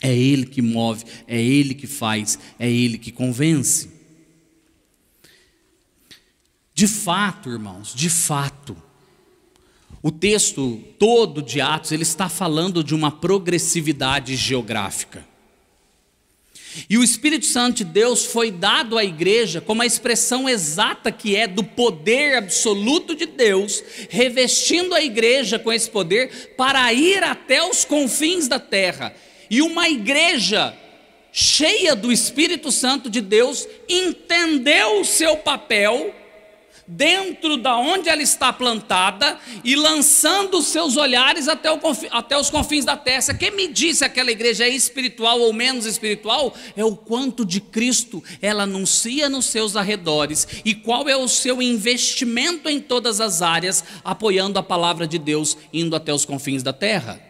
É 0.00 0.16
Ele 0.16 0.46
que 0.46 0.62
move, 0.62 1.04
é 1.28 1.38
Ele 1.38 1.74
que 1.74 1.86
faz, 1.86 2.38
é 2.58 2.70
Ele 2.70 2.96
que 2.96 3.12
convence. 3.12 3.90
De 6.72 6.88
fato, 6.88 7.50
irmãos, 7.50 7.92
de 7.94 8.08
fato, 8.08 8.74
o 10.02 10.10
texto 10.10 10.82
todo 10.98 11.42
de 11.42 11.60
Atos, 11.60 11.92
ele 11.92 12.02
está 12.02 12.30
falando 12.30 12.82
de 12.82 12.94
uma 12.94 13.10
progressividade 13.10 14.36
geográfica. 14.36 15.28
E 16.88 16.96
o 16.96 17.04
Espírito 17.04 17.46
Santo 17.46 17.78
de 17.78 17.84
Deus 17.84 18.24
foi 18.24 18.50
dado 18.50 18.96
à 18.96 19.04
igreja 19.04 19.60
como 19.60 19.82
a 19.82 19.86
expressão 19.86 20.48
exata 20.48 21.10
que 21.10 21.34
é 21.36 21.46
do 21.46 21.64
poder 21.64 22.36
absoluto 22.36 23.14
de 23.14 23.26
Deus, 23.26 23.82
revestindo 24.08 24.94
a 24.94 25.02
igreja 25.02 25.58
com 25.58 25.72
esse 25.72 25.90
poder 25.90 26.54
para 26.56 26.92
ir 26.92 27.22
até 27.22 27.62
os 27.62 27.84
confins 27.84 28.48
da 28.48 28.58
terra. 28.58 29.14
E 29.50 29.62
uma 29.62 29.88
igreja 29.88 30.74
cheia 31.32 31.94
do 31.94 32.12
Espírito 32.12 32.70
Santo 32.70 33.08
de 33.08 33.20
Deus 33.20 33.66
entendeu 33.88 35.00
o 35.00 35.04
seu 35.04 35.36
papel 35.36 36.14
dentro 36.90 37.56
da 37.56 37.76
onde 37.76 38.08
ela 38.08 38.22
está 38.22 38.52
plantada 38.52 39.38
e 39.62 39.76
lançando 39.76 40.58
os 40.58 40.66
seus 40.66 40.96
olhares 40.96 41.46
até, 41.46 41.68
até 42.10 42.36
os 42.36 42.50
confins 42.50 42.84
da 42.84 42.96
terra. 42.96 43.34
Quem 43.34 43.52
me 43.52 43.68
disse 43.68 44.00
se 44.00 44.04
aquela 44.04 44.30
igreja 44.30 44.64
é 44.64 44.68
espiritual 44.68 45.40
ou 45.40 45.52
menos 45.52 45.86
espiritual 45.86 46.54
é 46.76 46.84
o 46.84 46.96
quanto 46.96 47.44
de 47.44 47.60
Cristo 47.60 48.22
ela 48.40 48.62
anuncia 48.64 49.28
nos 49.28 49.46
seus 49.46 49.76
arredores 49.76 50.48
e 50.64 50.74
qual 50.74 51.08
é 51.08 51.16
o 51.16 51.28
seu 51.28 51.60
investimento 51.60 52.68
em 52.68 52.80
todas 52.80 53.20
as 53.20 53.42
áreas, 53.42 53.84
apoiando 54.02 54.58
a 54.58 54.62
palavra 54.62 55.06
de 55.06 55.18
Deus, 55.18 55.56
indo 55.72 55.94
até 55.94 56.12
os 56.12 56.24
confins 56.24 56.62
da 56.62 56.72
terra. 56.72 57.29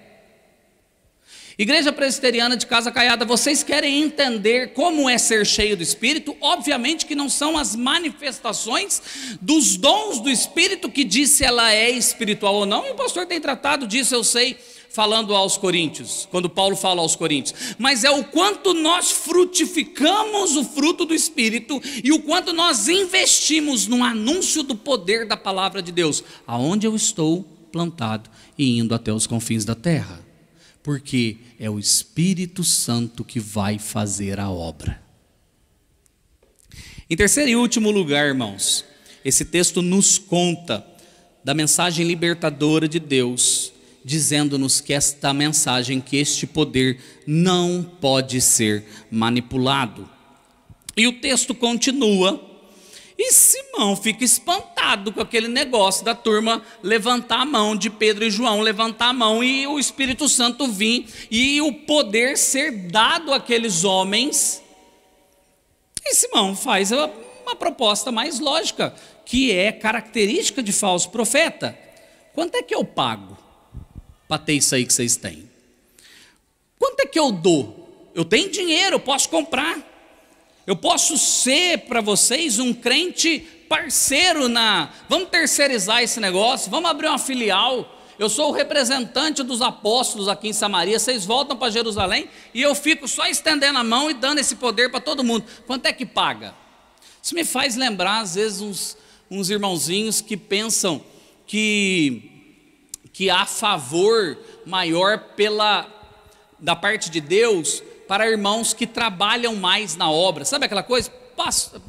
Igreja 1.61 1.93
Presbiteriana 1.93 2.57
de 2.57 2.65
Casa 2.67 2.91
Caiada, 2.91 3.27
vocês 3.27 3.63
querem 3.63 4.03
entender 4.03 4.73
como 4.73 5.11
é 5.11 5.19
ser 5.19 5.45
cheio 5.45 5.77
do 5.77 5.83
Espírito? 5.83 6.35
Obviamente 6.41 7.05
que 7.05 7.15
não 7.15 7.29
são 7.29 7.59
as 7.59 7.77
manifestações 7.77 9.03
dos 9.43 9.77
dons 9.77 10.21
do 10.21 10.31
Espírito 10.31 10.91
que 10.91 11.05
diz 11.05 11.29
se 11.29 11.45
ela 11.45 11.71
é 11.71 11.91
espiritual 11.91 12.55
ou 12.55 12.65
não, 12.65 12.87
e 12.87 12.93
o 12.93 12.95
pastor 12.95 13.27
tem 13.27 13.39
tratado 13.39 13.87
disso, 13.87 14.15
eu 14.15 14.25
sei, 14.25 14.57
falando 14.89 15.35
aos 15.35 15.59
Coríntios, 15.59 16.27
quando 16.31 16.49
Paulo 16.49 16.75
fala 16.75 17.03
aos 17.03 17.15
Coríntios, 17.15 17.77
mas 17.77 18.05
é 18.05 18.11
o 18.11 18.25
quanto 18.25 18.73
nós 18.73 19.11
frutificamos 19.11 20.57
o 20.57 20.65
fruto 20.65 21.05
do 21.05 21.13
Espírito 21.13 21.79
e 22.03 22.11
o 22.11 22.23
quanto 22.23 22.55
nós 22.55 22.89
investimos 22.89 23.87
no 23.87 24.03
anúncio 24.03 24.63
do 24.63 24.75
poder 24.75 25.29
da 25.29 25.37
palavra 25.37 25.83
de 25.83 25.93
Deus, 25.93 26.25
aonde 26.47 26.87
eu 26.87 26.97
estou 26.97 27.45
plantado 27.71 28.31
e 28.57 28.79
indo 28.79 28.95
até 28.95 29.13
os 29.13 29.27
confins 29.27 29.67
da 29.67 29.75
terra 29.75 30.30
porque 30.83 31.39
é 31.59 31.69
o 31.69 31.79
Espírito 31.79 32.65
Santo 32.65 33.25
que 33.25 33.39
vai 33.39 33.79
fazer 33.79 34.41
a 34.41 34.51
obra. 34.51 35.01
Em 37.09 37.17
terceiro 37.17 37.51
e 37.51 37.57
último 37.57 37.91
lugar, 37.91 38.27
irmãos, 38.27 38.85
esse 39.25 39.45
texto 39.45 39.83
nos 39.83 40.17
conta 40.17 40.87
da 41.45 41.55
mensagem 41.55 42.07
libertadora 42.07 42.87
de 42.87 42.99
Deus, 42.99 43.73
dizendo-nos 44.05 44.81
que 44.81 44.93
esta 44.93 45.33
mensagem, 45.35 46.01
que 46.01 46.17
este 46.17 46.47
poder 46.47 47.01
não 47.27 47.83
pode 48.01 48.41
ser 48.41 48.85
manipulado. 49.11 50.09
E 50.97 51.07
o 51.07 51.21
texto 51.21 51.55
continua 51.55 52.50
E 53.23 53.35
Simão 53.35 53.95
fica 53.95 54.25
espantado 54.25 55.13
com 55.13 55.21
aquele 55.21 55.47
negócio 55.47 56.03
da 56.03 56.15
turma 56.15 56.63
levantar 56.83 57.43
a 57.43 57.45
mão, 57.45 57.77
de 57.77 57.91
Pedro 57.91 58.25
e 58.25 58.31
João 58.31 58.63
levantar 58.63 59.09
a 59.09 59.13
mão 59.13 59.45
e 59.45 59.67
o 59.67 59.79
Espírito 59.79 60.27
Santo 60.27 60.67
vir 60.67 61.07
e 61.31 61.61
o 61.61 61.71
poder 61.71 62.39
ser 62.39 62.89
dado 62.89 63.35
àqueles 63.35 63.85
homens. 63.85 64.63
E 66.03 66.15
Simão 66.15 66.57
faz 66.57 66.93
uma 66.93 67.55
proposta 67.55 68.11
mais 68.11 68.41
lógica, 68.41 68.95
que 69.27 69.53
é 69.53 69.71
característica 69.71 70.63
de 70.63 70.73
falso 70.73 71.11
profeta. 71.11 71.79
Quanto 72.33 72.55
é 72.55 72.63
que 72.63 72.75
eu 72.75 72.87
pago 72.87 73.37
para 74.27 74.39
ter 74.39 74.55
isso 74.55 74.75
aí 74.75 74.87
que 74.87 74.95
vocês 74.95 75.17
têm? 75.17 75.47
Quanto 76.79 77.01
é 77.01 77.07
que 77.07 77.19
eu 77.19 77.31
dou? 77.31 78.11
Eu 78.15 78.25
tenho 78.25 78.51
dinheiro, 78.51 78.97
eu 78.97 79.01
posso 79.01 79.29
comprar. 79.29 79.90
Eu 80.71 80.77
posso 80.77 81.19
ser 81.19 81.79
para 81.89 82.01
vocês 82.01 82.61
um 82.61 82.73
crente 82.73 83.41
parceiro 83.69 84.49
na. 84.49 84.89
Vamos 85.09 85.29
terceirizar 85.29 86.01
esse 86.01 86.21
negócio, 86.21 86.71
vamos 86.71 86.89
abrir 86.89 87.09
uma 87.09 87.19
filial. 87.19 88.01
Eu 88.17 88.29
sou 88.29 88.51
o 88.51 88.53
representante 88.53 89.43
dos 89.43 89.63
apóstolos 89.63 90.29
aqui 90.29 90.47
em 90.47 90.53
Samaria. 90.53 90.97
Vocês 90.97 91.27
voltam 91.27 91.57
para 91.57 91.73
Jerusalém 91.73 92.31
e 92.55 92.63
eu 92.63 92.73
fico 92.77 93.09
só 93.09 93.27
estendendo 93.27 93.81
a 93.81 93.83
mão 93.83 94.09
e 94.13 94.15
dando 94.15 94.39
esse 94.39 94.55
poder 94.55 94.93
para 94.93 95.01
todo 95.01 95.25
mundo. 95.25 95.45
Quanto 95.67 95.87
é 95.87 95.93
que 95.93 96.07
paga? 96.07 96.55
Isso 97.21 97.35
me 97.35 97.45
faz 97.45 97.75
lembrar, 97.75 98.21
às 98.21 98.37
vezes, 98.37 98.61
uns, 98.61 98.97
uns 99.29 99.51
irmãozinhos 99.51 100.21
que 100.21 100.37
pensam 100.37 101.05
que, 101.49 102.31
que 103.13 103.29
há 103.29 103.45
favor 103.45 104.39
maior 104.65 105.19
pela 105.35 105.97
da 106.61 106.77
parte 106.77 107.11
de 107.11 107.21
Deus 107.21 107.83
para 108.11 108.29
irmãos 108.29 108.75
que 108.75 108.89
trabalham 108.89 109.55
mais 109.55 109.95
na 109.97 110.11
obra. 110.11 110.45
Sabe 110.45 110.65
aquela 110.65 110.83
coisa? 110.83 111.13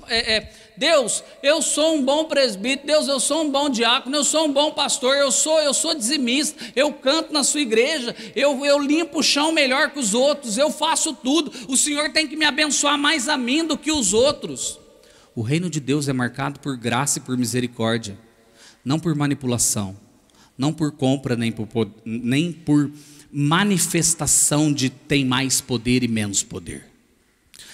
É, 0.08 0.36
é, 0.36 0.54
Deus, 0.78 1.24
eu 1.42 1.64
sou 1.64 1.96
um 1.96 2.06
bom 2.06 2.26
presbítero, 2.26 2.86
Deus, 2.86 3.08
eu 3.08 3.20
sou 3.20 3.44
um 3.44 3.50
bom 3.50 3.68
diácono, 3.68 4.18
eu 4.18 4.24
sou 4.24 4.46
um 4.46 4.54
bom 4.54 4.72
pastor, 4.72 5.16
eu 5.16 5.32
sou, 5.32 5.60
eu 5.62 5.74
sou 5.74 5.96
dizimista, 5.96 6.64
eu 6.76 6.94
canto 6.94 7.34
na 7.34 7.44
sua 7.44 7.62
igreja, 7.62 8.16
eu, 8.36 8.64
eu 8.64 8.78
limpo 8.78 9.18
o 9.18 9.24
chão 9.24 9.52
melhor 9.52 9.90
que 9.90 9.98
os 9.98 10.14
outros, 10.14 10.60
eu 10.60 10.70
faço 10.70 11.12
tudo. 11.16 11.52
O 11.68 11.76
Senhor 11.76 12.12
tem 12.12 12.28
que 12.28 12.36
me 12.36 12.46
abençoar 12.46 13.00
mais 13.00 13.28
a 13.28 13.36
mim 13.36 13.66
do 13.66 13.76
que 13.76 13.92
os 13.92 14.14
outros. 14.14 14.80
O 15.36 15.42
reino 15.42 15.72
de 15.72 15.80
Deus 15.80 16.08
é 16.08 16.14
marcado 16.14 16.60
por 16.60 16.78
graça 16.78 17.18
e 17.18 17.22
por 17.22 17.36
misericórdia, 17.36 18.16
não 18.86 19.00
por 19.00 19.16
manipulação, 19.16 19.98
não 20.56 20.72
por 20.72 20.92
compra, 20.92 21.36
nem 21.36 21.52
por, 21.52 21.68
nem 22.06 22.54
por 22.54 22.92
manifestação 23.32 24.72
de 24.74 24.89
tem 24.89 25.26
mais 25.26 25.62
poder 25.62 26.04
e 26.04 26.08
menos 26.08 26.44
poder. 26.44 26.86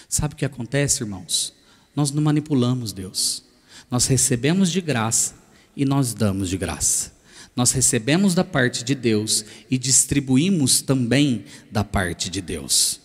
Sabe 0.07 0.33
o 0.33 0.37
que 0.37 0.45
acontece, 0.45 1.03
irmãos? 1.03 1.53
Nós 1.95 2.11
não 2.11 2.21
manipulamos 2.21 2.93
Deus. 2.93 3.43
Nós 3.89 4.05
recebemos 4.05 4.71
de 4.71 4.81
graça 4.81 5.35
e 5.75 5.83
nós 5.83 6.13
damos 6.13 6.49
de 6.49 6.57
graça. 6.57 7.13
Nós 7.55 7.71
recebemos 7.71 8.35
da 8.35 8.43
parte 8.43 8.83
de 8.83 8.93
Deus 8.93 9.43
e 9.69 9.77
distribuímos 9.77 10.81
também 10.81 11.45
da 11.71 11.83
parte 11.83 12.29
de 12.29 12.39
Deus. 12.39 12.99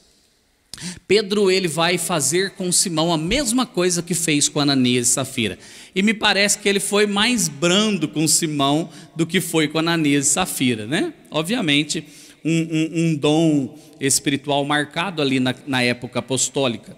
Pedro 1.06 1.50
ele 1.50 1.68
vai 1.68 1.96
fazer 1.96 2.50
com 2.50 2.72
Simão 2.72 3.12
a 3.12 3.18
mesma 3.18 3.64
coisa 3.64 4.02
que 4.02 4.14
fez 4.14 4.48
com 4.48 4.60
Ananias 4.60 5.08
e 5.08 5.10
Safira. 5.10 5.58
E 5.94 6.02
me 6.02 6.12
parece 6.12 6.58
que 6.58 6.68
ele 6.68 6.80
foi 6.80 7.06
mais 7.06 7.48
brando 7.48 8.08
com 8.08 8.26
Simão 8.26 8.90
do 9.14 9.26
que 9.26 9.40
foi 9.40 9.68
com 9.68 9.78
Ananias 9.78 10.26
e 10.26 10.30
Safira, 10.30 10.86
né? 10.86 11.14
Obviamente, 11.30 12.04
um, 12.44 12.50
um, 12.50 12.90
um 12.94 13.16
dom 13.16 13.78
espiritual 14.00 14.64
marcado 14.64 15.22
ali 15.22 15.38
na, 15.38 15.54
na 15.66 15.82
época 15.82 16.18
apostólica. 16.18 16.96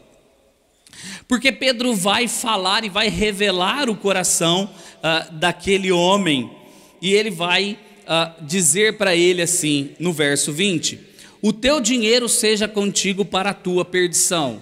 Porque 1.27 1.53
Pedro 1.53 1.95
vai 1.95 2.29
falar 2.29 2.85
e 2.85 2.89
vai 2.89 3.09
revelar 3.09 3.89
o 3.89 3.97
coração 3.97 4.71
uh, 4.99 5.33
daquele 5.35 5.91
homem, 5.91 6.51
e 7.01 7.13
ele 7.13 7.31
vai 7.31 7.79
uh, 8.05 8.45
dizer 8.45 8.97
para 8.97 9.15
ele 9.15 9.43
assim, 9.43 9.91
no 9.99 10.13
verso 10.13 10.53
20: 10.53 10.99
O 11.43 11.53
teu 11.53 11.81
dinheiro 11.81 12.29
seja 12.29 12.69
contigo 12.69 13.25
para 13.25 13.51
a 13.51 13.55
tua 13.55 13.85
perdição. 13.85 14.61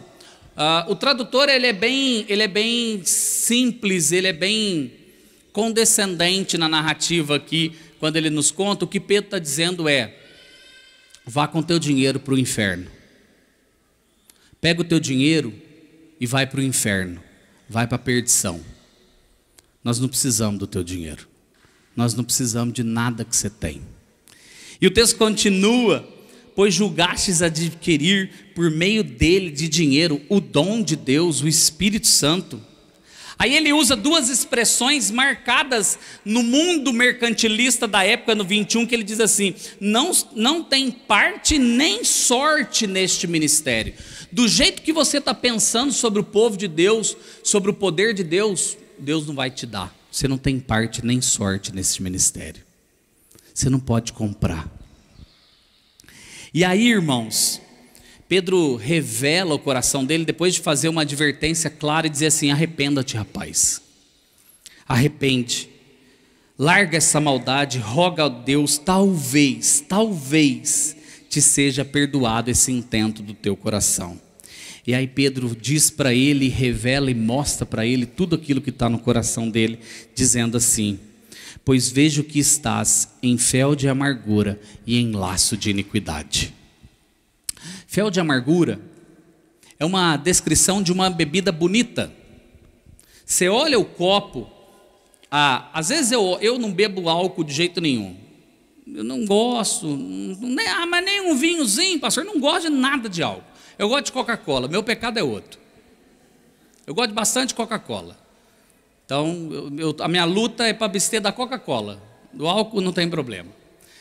Uh, 0.57 0.93
o 0.93 0.95
tradutor 0.95 1.49
ele 1.49 1.67
é, 1.67 1.73
bem, 1.73 2.27
ele 2.29 2.43
é 2.43 2.49
bem 2.49 3.03
simples, 3.05 4.13
ele 4.13 4.29
é 4.29 4.33
bem 4.33 4.93
condescendente 5.53 6.59
na 6.59 6.69
narrativa 6.69 7.37
aqui, 7.37 7.73
quando 7.99 8.17
ele 8.17 8.31
nos 8.31 8.51
conta, 8.51 8.85
o 8.85 8.89
que 8.89 9.01
Pedro 9.01 9.27
está 9.27 9.39
dizendo 9.39 9.89
é: 9.89 10.15
Vá 11.25 11.47
com 11.47 11.63
teu 11.63 11.79
dinheiro 11.79 12.19
para 12.19 12.35
o 12.35 12.39
inferno. 12.39 12.87
Pega 14.61 14.81
o 14.81 14.85
teu 14.85 15.01
dinheiro 15.01 15.53
e 16.21 16.27
vai 16.27 16.47
para 16.47 16.61
o 16.61 16.63
inferno. 16.63 17.23
Vai 17.69 17.87
para 17.87 17.97
a 17.97 17.99
perdição. 17.99 18.61
Nós 19.83 19.99
não 19.99 20.09
precisamos 20.09 20.59
do 20.59 20.67
teu 20.67 20.83
dinheiro. 20.83 21.29
Nós 21.97 22.15
não 22.15 22.25
precisamos 22.25 22.75
de 22.75 22.83
nada 22.83 23.25
que 23.25 23.37
você 23.37 23.51
tem. 23.51 23.83
E 24.81 24.87
o 24.87 24.91
texto 24.91 25.17
continua: 25.17 26.09
Pois 26.55 26.75
julgastes 26.75 27.43
adquirir 27.43 28.53
por 28.55 28.71
meio 28.71 29.03
dele 29.03 29.51
de 29.51 29.69
dinheiro 29.69 30.21
o 30.29 30.41
dom 30.41 30.83
de 30.83 30.97
Deus, 30.97 31.41
o 31.41 31.49
Espírito 31.49 32.07
Santo 32.07 32.61
Aí 33.43 33.57
ele 33.57 33.73
usa 33.73 33.97
duas 33.97 34.29
expressões 34.29 35.11
marcadas 35.11 35.99
no 36.25 36.45
mundo 36.45 36.93
mercantilista 36.93 37.89
da 37.89 38.05
época, 38.05 38.37
no 38.37 38.45
21, 38.45 38.87
que 38.87 38.95
ele 38.95 39.03
diz 39.03 39.19
assim: 39.19 39.53
não, 39.81 40.13
não 40.33 40.63
tem 40.63 40.93
parte 40.93 41.59
nem 41.59 42.05
sorte 42.05 42.87
neste 42.87 43.27
ministério. 43.27 43.95
Do 44.31 44.47
jeito 44.47 44.81
que 44.81 44.93
você 44.93 45.19
está 45.19 45.35
pensando 45.35 45.93
sobre 45.93 46.21
o 46.21 46.25
povo 46.25 46.57
de 46.57 46.69
Deus, 46.69 47.17
sobre 47.43 47.69
o 47.69 47.75
poder 47.75 48.15
de 48.15 48.23
Deus, 48.23 48.79
Deus 48.97 49.27
não 49.27 49.35
vai 49.35 49.51
te 49.51 49.67
dar. 49.67 49.93
Você 50.09 50.29
não 50.29 50.39
tem 50.39 50.61
parte 50.61 51.05
nem 51.05 51.21
sorte 51.21 51.75
nesse 51.75 52.01
ministério. 52.01 52.63
Você 53.53 53.69
não 53.69 53.81
pode 53.81 54.13
comprar. 54.13 54.71
E 56.55 56.65
aí, 56.65 56.87
irmãos, 56.87 57.61
Pedro 58.33 58.77
revela 58.77 59.55
o 59.55 59.59
coração 59.59 60.07
dele 60.07 60.25
depois 60.25 60.55
de 60.55 60.61
fazer 60.61 60.89
uma 60.89 61.03
advertência 61.03 61.69
clara 61.69 62.07
e 62.07 62.11
dizer 62.11 62.29
assim: 62.29 62.51
arrependa-te, 62.51 63.15
rapaz. 63.15 63.83
Arrepende. 64.89 65.69
Larga 66.59 66.97
essa 66.97 67.21
maldade, 67.21 67.77
roga 67.77 68.25
a 68.25 68.29
Deus, 68.31 68.79
talvez, 68.79 69.85
talvez 69.87 70.97
te 71.29 71.43
seja 71.43 71.85
perdoado 71.85 72.51
esse 72.51 72.73
intento 72.73 73.23
do 73.23 73.35
teu 73.35 73.55
coração. 73.55 74.19
E 74.87 74.95
aí 74.95 75.07
Pedro 75.07 75.55
diz 75.55 75.91
para 75.91 76.15
ele, 76.15 76.49
revela 76.49 77.11
e 77.11 77.15
mostra 77.15 77.67
para 77.67 77.85
ele 77.85 78.07
tudo 78.07 78.37
aquilo 78.37 78.63
que 78.63 78.71
está 78.71 78.89
no 78.89 78.99
coração 78.99 79.51
dele, 79.51 79.79
dizendo 80.15 80.57
assim: 80.57 80.99
Pois 81.63 81.91
vejo 81.91 82.25
que 82.25 82.39
estás 82.39 83.11
em 83.23 83.37
fel 83.37 83.77
de 83.77 83.91
amargura 83.91 84.59
e 84.87 84.99
em 84.99 85.13
laço 85.13 85.55
de 85.55 85.69
iniquidade. 85.69 86.62
Fel 87.93 88.11
de 88.11 88.19
amargura 88.19 88.81
é 89.79 89.85
uma 89.85 90.17
descrição 90.17 90.83
de 90.83 90.91
uma 90.91 91.11
bebida 91.11 91.53
bonita. 91.53 92.11
Você 93.23 93.51
olha 93.51 93.79
o 93.79 93.85
copo, 93.85 94.51
ah, 95.31 95.69
às 95.75 95.91
vezes 95.91 96.11
eu, 96.11 96.39
eu 96.41 96.59
não 96.59 96.73
bebo 96.73 97.07
álcool 97.11 97.45
de 97.45 97.53
jeito 97.53 97.83
nenhum. 97.83 98.17
Eu 98.87 99.05
não 99.05 99.27
gosto, 99.27 99.87
nem, 99.95 100.67
ah, 100.69 100.87
mas 100.87 101.05
nem 101.05 101.21
um 101.31 101.37
vinhozinho, 101.37 102.01
pastor, 102.01 102.25
eu 102.25 102.33
não 102.33 102.41
gosto 102.41 102.71
de 102.71 102.75
nada 102.75 103.11
de 103.11 103.23
álcool. 103.23 103.45
Eu 103.79 103.91
gosto 103.91 104.07
de 104.07 104.13
Coca-Cola, 104.13 104.69
meu 104.69 104.83
pecado 104.83 105.19
é 105.19 105.23
outro. 105.23 105.61
Eu 106.87 106.95
gosto 106.95 107.13
bastante 107.13 107.55
Coca-Cola. 107.55 108.17
Então, 109.05 109.51
eu, 109.53 109.79
eu, 109.79 109.97
a 110.01 110.09
minha 110.09 110.25
luta 110.25 110.67
é 110.67 110.73
para 110.73 110.87
abster 110.87 111.21
da 111.21 111.31
Coca-Cola. 111.31 112.03
Do 112.33 112.49
álcool 112.49 112.81
não 112.81 112.91
tem 112.91 113.11
problema. 113.11 113.51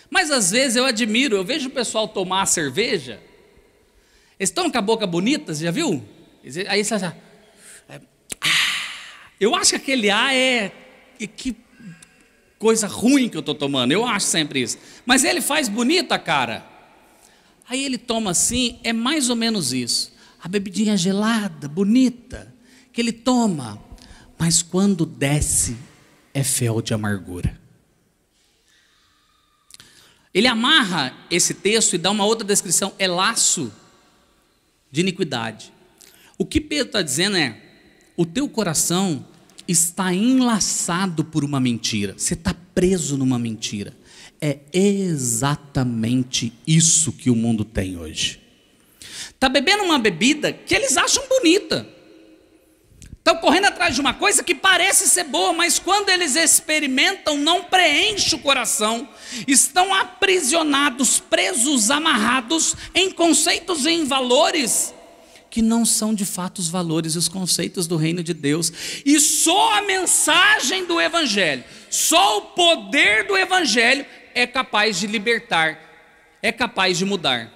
Mas 0.09 0.31
às 0.31 0.51
vezes 0.51 0.77
eu 0.77 0.85
admiro, 0.85 1.35
eu 1.35 1.43
vejo 1.43 1.67
o 1.67 1.71
pessoal 1.71 2.07
tomar 2.07 2.45
cerveja 2.45 3.19
eles 4.41 4.49
estão 4.49 4.71
com 4.71 4.77
a 4.79 4.81
boca 4.81 5.05
bonita, 5.05 5.53
você 5.53 5.65
já 5.65 5.69
viu? 5.69 6.03
Aí 6.67 6.83
você. 6.83 6.95
É, 6.95 8.01
ah, 8.41 9.27
eu 9.39 9.53
acho 9.53 9.69
que 9.69 9.75
aquele 9.75 10.09
ar 10.09 10.33
é. 10.33 10.71
Que 11.37 11.55
coisa 12.57 12.87
ruim 12.87 13.29
que 13.29 13.37
eu 13.37 13.41
estou 13.41 13.53
tomando. 13.53 13.91
Eu 13.91 14.03
acho 14.03 14.25
sempre 14.25 14.63
isso. 14.63 14.79
Mas 15.05 15.23
ele 15.23 15.41
faz 15.41 15.69
bonita, 15.69 16.17
cara. 16.17 16.65
Aí 17.69 17.85
ele 17.85 17.99
toma 17.99 18.31
assim, 18.31 18.79
é 18.83 18.91
mais 18.91 19.29
ou 19.29 19.35
menos 19.35 19.73
isso. 19.73 20.11
A 20.41 20.47
bebidinha 20.47 20.97
gelada, 20.97 21.67
bonita, 21.67 22.51
que 22.91 22.99
ele 22.99 23.11
toma. 23.11 23.79
Mas 24.39 24.63
quando 24.63 25.05
desce, 25.05 25.77
é 26.33 26.43
fel 26.43 26.81
de 26.81 26.95
amargura. 26.95 27.61
Ele 30.33 30.47
amarra 30.47 31.15
esse 31.29 31.53
texto 31.53 31.93
e 31.93 31.99
dá 31.99 32.09
uma 32.09 32.25
outra 32.25 32.47
descrição: 32.47 32.91
é 32.97 33.07
laço 33.07 33.71
de 34.91 35.01
iniquidade. 35.01 35.71
O 36.37 36.45
que 36.45 36.59
Pedro 36.59 36.87
está 36.87 37.01
dizendo 37.01 37.37
é: 37.37 37.57
o 38.17 38.25
teu 38.25 38.49
coração 38.49 39.25
está 39.67 40.13
enlaçado 40.13 41.23
por 41.23 41.43
uma 41.43 41.59
mentira, 41.59 42.13
você 42.17 42.33
está 42.33 42.53
preso 42.53 43.17
numa 43.17 43.39
mentira. 43.39 43.95
É 44.39 44.59
exatamente 44.73 46.51
isso 46.65 47.11
que 47.11 47.29
o 47.29 47.35
mundo 47.35 47.63
tem 47.63 47.95
hoje. 47.95 48.39
Está 49.29 49.47
bebendo 49.47 49.83
uma 49.83 49.99
bebida 49.99 50.51
que 50.51 50.73
eles 50.73 50.97
acham 50.97 51.23
bonita. 51.27 51.87
Estão 53.21 53.37
correndo 53.37 53.65
atrás 53.65 53.93
de 53.93 54.01
uma 54.01 54.15
coisa 54.15 54.43
que 54.43 54.55
parece 54.55 55.07
ser 55.07 55.25
boa, 55.25 55.53
mas 55.53 55.77
quando 55.77 56.09
eles 56.09 56.35
experimentam, 56.35 57.37
não 57.37 57.63
preenche 57.63 58.33
o 58.33 58.39
coração. 58.39 59.07
Estão 59.47 59.93
aprisionados, 59.93 61.19
presos, 61.19 61.91
amarrados 61.91 62.75
em 62.95 63.11
conceitos 63.11 63.85
e 63.85 63.91
em 63.91 64.05
valores 64.05 64.91
que 65.51 65.61
não 65.61 65.85
são 65.85 66.15
de 66.15 66.25
fato 66.25 66.59
os 66.59 66.69
valores 66.69 67.13
e 67.13 67.17
os 67.17 67.27
conceitos 67.27 67.85
do 67.85 67.97
reino 67.97 68.23
de 68.23 68.33
Deus. 68.33 68.71
E 69.05 69.19
só 69.19 69.77
a 69.77 69.81
mensagem 69.81 70.85
do 70.85 70.99
Evangelho, 70.99 71.63
só 71.89 72.37
o 72.37 72.41
poder 72.41 73.27
do 73.27 73.37
Evangelho 73.37 74.05
é 74.33 74.47
capaz 74.47 74.97
de 74.97 75.07
libertar, 75.07 75.77
é 76.41 76.53
capaz 76.53 76.97
de 76.97 77.03
mudar. 77.03 77.51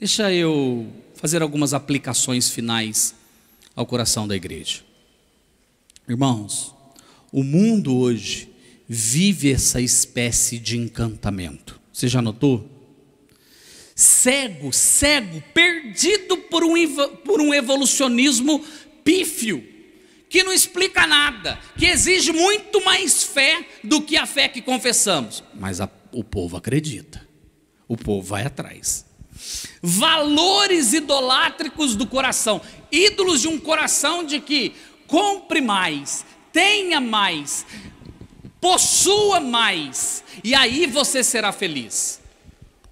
Deixa 0.00 0.32
eu 0.32 0.92
fazer 1.14 1.42
algumas 1.42 1.72
aplicações 1.72 2.50
finais 2.50 3.19
ao 3.74 3.86
coração 3.86 4.26
da 4.26 4.36
igreja. 4.36 4.80
Irmãos, 6.08 6.74
o 7.32 7.42
mundo 7.42 7.96
hoje 7.96 8.48
vive 8.88 9.52
essa 9.52 9.80
espécie 9.80 10.58
de 10.58 10.76
encantamento. 10.76 11.80
Você 11.92 12.08
já 12.08 12.20
notou? 12.20 12.68
Cego, 13.94 14.72
cego, 14.72 15.42
perdido 15.54 16.36
por 16.36 16.64
um, 16.64 16.74
por 17.24 17.40
um 17.40 17.52
evolucionismo 17.52 18.64
pífio, 19.04 19.62
que 20.28 20.42
não 20.42 20.52
explica 20.52 21.06
nada, 21.06 21.58
que 21.76 21.86
exige 21.86 22.32
muito 22.32 22.84
mais 22.84 23.22
fé 23.22 23.66
do 23.84 24.00
que 24.00 24.16
a 24.16 24.26
fé 24.26 24.48
que 24.48 24.62
confessamos. 24.62 25.44
Mas 25.54 25.80
a, 25.80 25.90
o 26.12 26.24
povo 26.24 26.56
acredita, 26.56 27.26
o 27.86 27.96
povo 27.96 28.26
vai 28.26 28.44
atrás 28.44 29.09
valores 29.82 30.92
idolátricos 30.92 31.96
do 31.96 32.06
coração, 32.06 32.60
ídolos 32.90 33.40
de 33.40 33.48
um 33.48 33.58
coração 33.58 34.24
de 34.24 34.40
que 34.40 34.74
compre 35.06 35.60
mais, 35.60 36.24
tenha 36.52 37.00
mais, 37.00 37.66
possua 38.60 39.40
mais, 39.40 40.22
e 40.44 40.54
aí 40.54 40.86
você 40.86 41.24
será 41.24 41.52
feliz. 41.52 42.20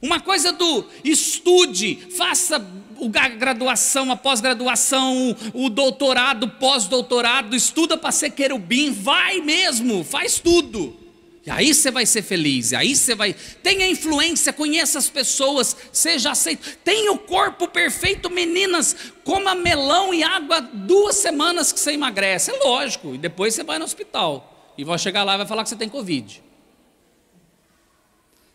Uma 0.01 0.21
coisa 0.21 0.53
do 0.53 0.85
estude, 1.03 1.97
faça 2.17 2.57
a 2.57 3.29
graduação, 3.29 4.11
a 4.13 4.17
pós-graduação, 4.17 5.37
o 5.53 5.69
doutorado, 5.69 6.49
pós-doutorado, 6.49 7.55
estuda 7.55 7.97
para 7.97 8.13
ser 8.13 8.31
querubim, 8.31 8.93
vai 8.93 9.41
mesmo, 9.41 10.05
faz 10.05 10.39
tudo. 10.39 11.08
E 11.49 11.51
aí 11.51 11.73
você 11.73 11.91
vai 11.91 12.05
ser 12.05 12.21
feliz, 12.21 12.73
e 12.73 12.77
aí 12.77 12.95
você 12.95 13.15
vai. 13.15 13.35
Tenha 13.63 13.89
influência, 13.89 14.53
conheça 14.53 14.99
as 14.99 15.09
pessoas, 15.09 15.75
seja 15.91 16.33
aceito. 16.33 16.77
Tenha 16.85 17.11
o 17.11 17.17
corpo 17.17 17.67
perfeito, 17.67 18.29
meninas. 18.29 18.95
Coma 19.25 19.55
melão 19.55 20.13
e 20.13 20.23
água 20.23 20.61
duas 20.61 21.17
semanas 21.17 21.73
que 21.73 21.81
você 21.81 21.93
emagrece. 21.93 22.51
É 22.51 22.59
lógico. 22.63 23.15
E 23.15 23.19
depois 23.19 23.55
você 23.55 23.65
vai 23.65 23.79
no 23.79 23.87
hospital. 23.87 24.75
E 24.77 24.85
vai 24.85 24.99
chegar 24.99 25.25
lá 25.25 25.37
e 25.37 25.39
vai 25.39 25.47
falar 25.47 25.63
que 25.63 25.71
você 25.71 25.77
tem 25.77 25.89
Covid. 25.89 26.45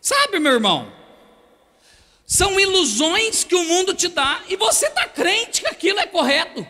Sabe, 0.00 0.38
meu 0.38 0.52
irmão? 0.52 0.92
São 2.24 2.60
ilusões 2.60 3.42
que 3.42 3.56
o 3.56 3.64
mundo 3.64 3.92
te 3.92 4.06
dá 4.06 4.40
e 4.48 4.54
você 4.54 4.86
está 4.86 5.08
crente 5.08 5.62
que 5.62 5.66
aquilo 5.66 5.98
é 5.98 6.06
correto. 6.06 6.64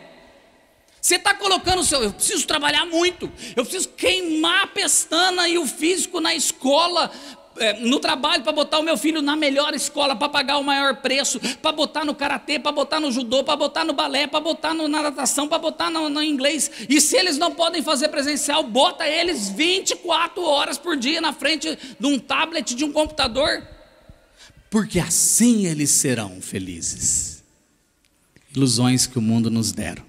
Você 1.05 1.17
está 1.17 1.35
colocando 1.35 1.81
o 1.81 1.83
seu, 1.83 2.01
eu 2.01 2.11
preciso 2.11 2.47
trabalhar 2.47 2.83
muito, 2.87 3.31
eu 3.55 3.63
preciso 3.63 3.89
queimar 3.89 4.63
a 4.63 4.67
pestana 4.67 5.47
e 5.47 5.55
o 5.55 5.67
físico 5.67 6.19
na 6.19 6.33
escola, 6.33 7.11
é, 7.57 7.73
no 7.73 7.99
trabalho 7.99 8.41
para 8.41 8.51
botar 8.51 8.79
o 8.79 8.81
meu 8.81 8.97
filho 8.97 9.21
na 9.21 9.35
melhor 9.35 9.75
escola, 9.75 10.15
para 10.15 10.27
pagar 10.27 10.57
o 10.57 10.63
maior 10.63 10.95
preço, 11.03 11.39
para 11.61 11.71
botar 11.71 12.03
no 12.03 12.15
karatê, 12.15 12.57
para 12.57 12.71
botar 12.71 12.99
no 12.99 13.11
judô, 13.11 13.43
para 13.43 13.55
botar 13.55 13.85
no 13.85 13.93
balé, 13.93 14.25
para 14.25 14.39
botar 14.39 14.73
no, 14.73 14.87
na 14.87 15.03
natação, 15.03 15.47
para 15.47 15.59
botar 15.59 15.91
no, 15.91 16.09
no, 16.09 16.23
inglês. 16.23 16.71
E 16.89 16.99
se 16.99 17.15
eles 17.15 17.37
não 17.37 17.53
podem 17.53 17.83
fazer 17.83 18.07
presencial, 18.07 18.63
bota 18.63 19.07
eles 19.07 19.47
24 19.49 20.41
horas 20.41 20.79
por 20.79 20.97
dia 20.97 21.21
na 21.21 21.33
frente 21.33 21.77
de 21.99 22.07
um 22.07 22.17
tablet, 22.17 22.73
de 22.73 22.83
um 22.83 22.91
computador, 22.91 23.61
porque 24.71 24.99
assim 24.99 25.67
eles 25.67 25.91
serão 25.91 26.41
felizes. 26.41 27.43
Ilusões 28.55 29.05
que 29.05 29.19
o 29.19 29.21
mundo 29.21 29.51
nos 29.51 29.71
deram 29.71 30.04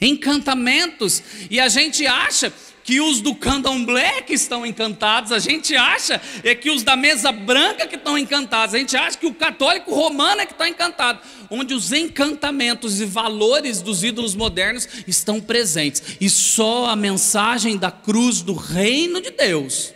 encantamentos, 0.00 1.22
e 1.50 1.58
a 1.58 1.68
gente 1.68 2.06
acha 2.06 2.52
que 2.86 3.00
os 3.00 3.20
do 3.20 3.34
candomblé 3.34 4.22
que 4.22 4.32
estão 4.32 4.64
encantados, 4.64 5.32
a 5.32 5.40
gente 5.40 5.74
acha 5.74 6.22
é 6.44 6.54
que 6.54 6.70
os 6.70 6.84
da 6.84 6.94
mesa 6.94 7.32
branca 7.32 7.84
que 7.84 7.96
estão 7.96 8.16
encantados, 8.16 8.76
a 8.76 8.78
gente 8.78 8.96
acha 8.96 9.18
que 9.18 9.26
o 9.26 9.34
católico 9.34 9.92
romano 9.92 10.42
é 10.42 10.46
que 10.46 10.52
está 10.52 10.68
encantado, 10.68 11.20
onde 11.50 11.74
os 11.74 11.92
encantamentos 11.92 13.00
e 13.00 13.04
valores 13.04 13.82
dos 13.82 14.04
ídolos 14.04 14.36
modernos 14.36 14.86
estão 15.04 15.40
presentes, 15.40 16.16
e 16.20 16.30
só 16.30 16.86
a 16.86 16.94
mensagem 16.94 17.76
da 17.76 17.90
cruz 17.90 18.40
do 18.40 18.54
reino 18.54 19.20
de 19.20 19.32
Deus 19.32 19.92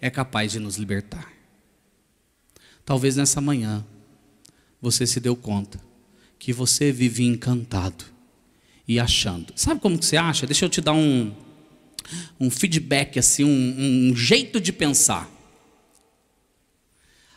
é 0.00 0.08
capaz 0.08 0.52
de 0.52 0.60
nos 0.60 0.76
libertar. 0.76 1.32
Talvez 2.84 3.16
nessa 3.16 3.40
manhã 3.40 3.84
você 4.80 5.08
se 5.08 5.18
deu 5.18 5.34
conta 5.34 5.80
que 6.38 6.52
você 6.52 6.92
vive 6.92 7.24
encantado 7.24 8.04
e 8.88 8.98
achando. 8.98 9.52
Sabe 9.54 9.80
como 9.80 9.98
que 9.98 10.06
você 10.06 10.16
acha? 10.16 10.46
Deixa 10.46 10.64
eu 10.64 10.68
te 10.70 10.80
dar 10.80 10.94
um, 10.94 11.30
um 12.40 12.50
feedback, 12.50 13.18
assim, 13.18 13.44
um, 13.44 14.10
um 14.10 14.16
jeito 14.16 14.58
de 14.58 14.72
pensar. 14.72 15.30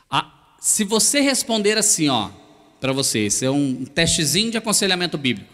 Ah, 0.10 0.56
se 0.62 0.86
você 0.86 1.20
responder 1.20 1.78
assim, 1.78 2.08
ó, 2.08 2.32
para 2.80 2.94
você, 2.94 3.20
esse 3.20 3.46
é 3.46 3.52
um 3.52 3.84
testezinho 3.84 4.50
de 4.50 4.58
aconselhamento 4.58 5.18
bíblico. 5.18 5.54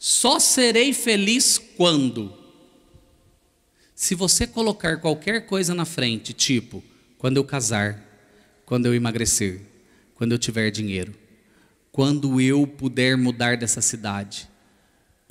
Só 0.00 0.40
serei 0.40 0.92
feliz 0.92 1.58
quando. 1.58 2.34
Se 3.94 4.16
você 4.16 4.46
colocar 4.46 4.98
qualquer 4.98 5.46
coisa 5.46 5.72
na 5.72 5.84
frente, 5.84 6.32
tipo, 6.32 6.82
quando 7.16 7.36
eu 7.36 7.44
casar, 7.44 8.02
quando 8.66 8.86
eu 8.86 8.94
emagrecer, 8.94 9.60
quando 10.16 10.32
eu 10.32 10.38
tiver 10.38 10.70
dinheiro, 10.70 11.14
quando 11.92 12.40
eu 12.40 12.66
puder 12.66 13.16
mudar 13.16 13.56
dessa 13.56 13.80
cidade, 13.80 14.48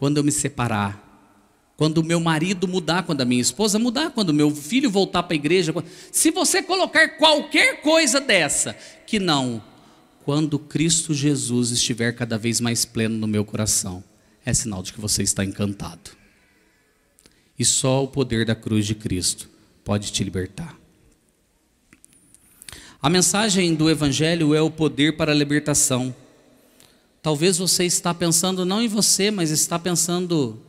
quando 0.03 0.17
eu 0.17 0.23
me 0.25 0.33
separar, 0.33 1.71
quando 1.77 1.99
o 1.99 2.03
meu 2.03 2.19
marido 2.19 2.67
mudar, 2.67 3.03
quando 3.03 3.21
a 3.21 3.25
minha 3.25 3.41
esposa 3.41 3.79
mudar, 3.79 4.09
quando 4.09 4.31
o 4.31 4.33
meu 4.33 4.53
filho 4.53 4.91
voltar 4.91 5.23
para 5.23 5.33
a 5.33 5.35
igreja. 5.35 5.73
Se 6.11 6.29
você 6.29 6.61
colocar 6.61 7.17
qualquer 7.17 7.79
coisa 7.79 8.19
dessa, 8.19 8.73
que 9.07 9.17
não, 9.17 9.63
quando 10.25 10.59
Cristo 10.59 11.13
Jesus 11.13 11.71
estiver 11.71 12.11
cada 12.11 12.37
vez 12.37 12.59
mais 12.59 12.83
pleno 12.83 13.17
no 13.17 13.27
meu 13.27 13.45
coração, 13.45 14.03
é 14.45 14.53
sinal 14.53 14.83
de 14.83 14.91
que 14.91 14.99
você 14.99 15.23
está 15.23 15.41
encantado. 15.45 16.11
E 17.57 17.63
só 17.63 18.03
o 18.03 18.07
poder 18.09 18.45
da 18.45 18.55
cruz 18.55 18.85
de 18.85 18.95
Cristo 18.95 19.49
pode 19.85 20.11
te 20.11 20.21
libertar. 20.21 20.77
A 23.01 23.09
mensagem 23.09 23.73
do 23.73 23.89
Evangelho 23.89 24.53
é 24.53 24.61
o 24.61 24.69
poder 24.69 25.15
para 25.15 25.31
a 25.31 25.35
libertação. 25.35 26.13
Talvez 27.23 27.57
você 27.57 27.85
está 27.85 28.13
pensando 28.13 28.65
não 28.65 28.81
em 28.81 28.87
você, 28.89 29.31
mas 29.31 29.49
está 29.49 29.79
pensando 29.79 30.61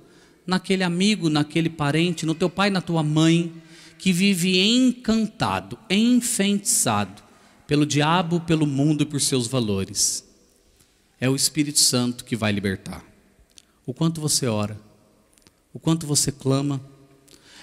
naquele 0.47 0.85
amigo, 0.85 1.29
naquele 1.29 1.69
parente, 1.69 2.25
no 2.25 2.33
teu 2.33 2.49
pai, 2.49 2.71
na 2.71 2.81
tua 2.81 3.03
mãe, 3.03 3.53
que 3.99 4.13
vive 4.13 4.61
encantado, 4.61 5.77
enfeitiçado 5.91 7.25
pelo 7.67 7.85
diabo, 7.85 8.39
pelo 8.39 8.69
mundo 8.69 9.03
e 9.03 9.07
por 9.07 9.21
seus 9.21 9.49
valores. 9.49 10.25
É 11.21 11.29
o 11.29 11.35
Espírito 11.35 11.81
Santo 11.81 12.25
que 12.25 12.37
vai 12.37 12.53
libertar. 12.53 13.05
O 13.85 13.93
quanto 13.93 14.21
você 14.21 14.47
ora, 14.47 14.81
o 15.73 15.81
quanto 15.81 16.07
você 16.07 16.31
clama, 16.31 16.81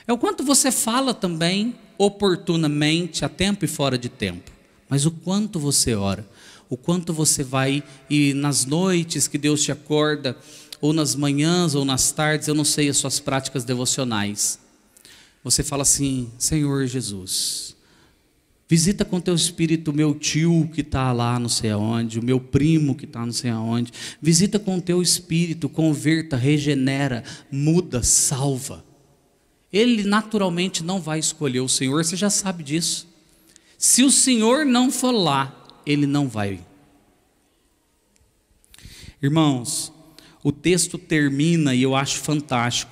é 0.05 0.11
o 0.11 0.17
quanto 0.17 0.43
você 0.43 0.69
fala 0.69 1.13
também 1.13 1.75
oportunamente, 1.97 3.23
a 3.23 3.29
tempo 3.29 3.63
e 3.63 3.69
fora 3.69 3.97
de 3.97 4.09
tempo, 4.09 4.51
mas 4.89 5.05
o 5.05 5.11
quanto 5.11 5.59
você 5.59 5.95
ora 5.95 6.27
o 6.71 6.77
quanto 6.77 7.13
você 7.13 7.43
vai 7.43 7.83
e 8.09 8.33
nas 8.33 8.65
noites 8.65 9.27
que 9.27 9.37
Deus 9.37 9.61
te 9.61 9.73
acorda, 9.73 10.37
ou 10.79 10.93
nas 10.93 11.15
manhãs 11.15 11.75
ou 11.75 11.83
nas 11.83 12.13
tardes, 12.13 12.47
eu 12.47 12.55
não 12.55 12.63
sei 12.63 12.87
as 12.87 12.95
suas 12.95 13.19
práticas 13.19 13.65
devocionais. 13.65 14.57
Você 15.43 15.63
fala 15.63 15.81
assim: 15.81 16.31
Senhor 16.39 16.87
Jesus, 16.87 17.75
visita 18.69 19.03
com 19.03 19.19
teu 19.19 19.35
espírito 19.35 19.91
meu 19.91 20.15
tio 20.15 20.69
que 20.73 20.79
está 20.79 21.11
lá 21.11 21.37
não 21.37 21.49
sei 21.49 21.71
aonde, 21.71 22.19
o 22.19 22.23
meu 22.23 22.39
primo 22.39 22.95
que 22.95 23.03
está 23.03 23.25
não 23.25 23.33
sei 23.33 23.51
aonde. 23.51 23.91
Visita 24.21 24.57
com 24.57 24.79
teu 24.79 25.01
espírito, 25.01 25.67
converta, 25.67 26.37
regenera, 26.37 27.21
muda, 27.51 28.01
salva. 28.01 28.81
Ele 29.73 30.03
naturalmente 30.03 30.83
não 30.83 31.01
vai 31.01 31.19
escolher 31.19 31.59
o 31.59 31.67
Senhor, 31.67 32.05
você 32.05 32.15
já 32.15 32.29
sabe 32.29 32.63
disso. 32.63 33.11
Se 33.77 34.03
o 34.03 34.11
Senhor 34.11 34.65
não 34.65 34.89
for 34.89 35.11
lá, 35.11 35.60
ele 35.85 36.05
não 36.05 36.27
vai. 36.27 36.59
Irmãos, 39.21 39.91
o 40.43 40.51
texto 40.51 40.97
termina 40.97 41.75
e 41.75 41.83
eu 41.83 41.95
acho 41.95 42.17
fantástico. 42.17 42.91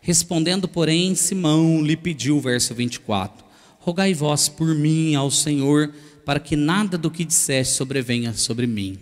Respondendo, 0.00 0.66
porém, 0.66 1.14
Simão 1.14 1.80
lhe 1.80 1.96
pediu, 1.96 2.40
verso 2.40 2.74
24: 2.74 3.44
Rogai 3.78 4.12
vós 4.12 4.48
por 4.48 4.74
mim 4.74 5.14
ao 5.14 5.30
Senhor, 5.30 5.92
para 6.24 6.40
que 6.40 6.56
nada 6.56 6.98
do 6.98 7.10
que 7.10 7.24
disseste 7.24 7.74
sobrevenha 7.74 8.32
sobre 8.34 8.66
mim. 8.66 8.98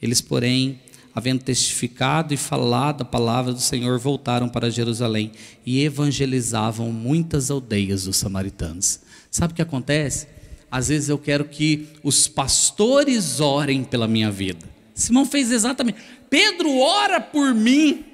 Eles, 0.00 0.20
porém, 0.20 0.80
havendo 1.14 1.44
testificado 1.44 2.32
e 2.34 2.36
falado 2.36 3.02
a 3.02 3.04
palavra 3.04 3.52
do 3.52 3.60
Senhor, 3.60 3.98
voltaram 3.98 4.48
para 4.48 4.70
Jerusalém 4.70 5.32
e 5.64 5.84
evangelizavam 5.84 6.90
muitas 6.90 7.50
aldeias 7.50 8.04
dos 8.04 8.16
samaritanos. 8.16 9.00
Sabe 9.30 9.52
o 9.52 9.56
que 9.56 9.62
acontece? 9.62 10.26
Às 10.74 10.88
vezes 10.88 11.08
eu 11.08 11.16
quero 11.16 11.44
que 11.44 11.86
os 12.02 12.26
pastores 12.26 13.38
orem 13.38 13.84
pela 13.84 14.08
minha 14.08 14.28
vida. 14.28 14.68
Simão 14.92 15.24
fez 15.24 15.52
exatamente. 15.52 16.00
Pedro 16.28 16.78
ora 16.78 17.20
por 17.20 17.54
mim. 17.54 18.04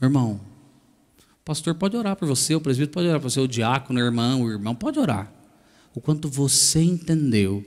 Irmão, 0.00 0.40
o 1.18 1.44
pastor 1.44 1.74
pode 1.74 1.96
orar 1.96 2.14
por 2.14 2.28
você, 2.28 2.54
o 2.54 2.60
presbítero 2.60 2.92
pode 2.92 3.08
orar 3.08 3.20
por 3.20 3.28
você, 3.28 3.40
o 3.40 3.48
diácono, 3.48 3.98
o 3.98 4.02
irmão, 4.04 4.42
o 4.42 4.50
irmão 4.52 4.76
pode 4.76 5.00
orar. 5.00 5.32
O 5.92 6.00
quanto 6.00 6.28
você 6.28 6.80
entendeu 6.80 7.64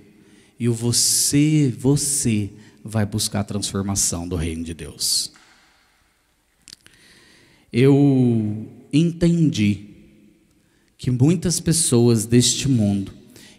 e 0.58 0.70
o 0.70 0.74
você, 0.74 1.76
você 1.78 2.50
vai 2.86 3.06
buscar 3.06 3.42
a 3.42 3.44
transformação 3.44 4.26
do 4.26 4.38
reino 4.38 4.64
de 4.64 4.74
Deus. 4.74 5.34
Eu 7.70 8.66
entendi 8.94 9.90
que 10.98 11.12
muitas 11.12 11.60
pessoas 11.60 12.26
deste 12.26 12.70
mundo 12.70 13.15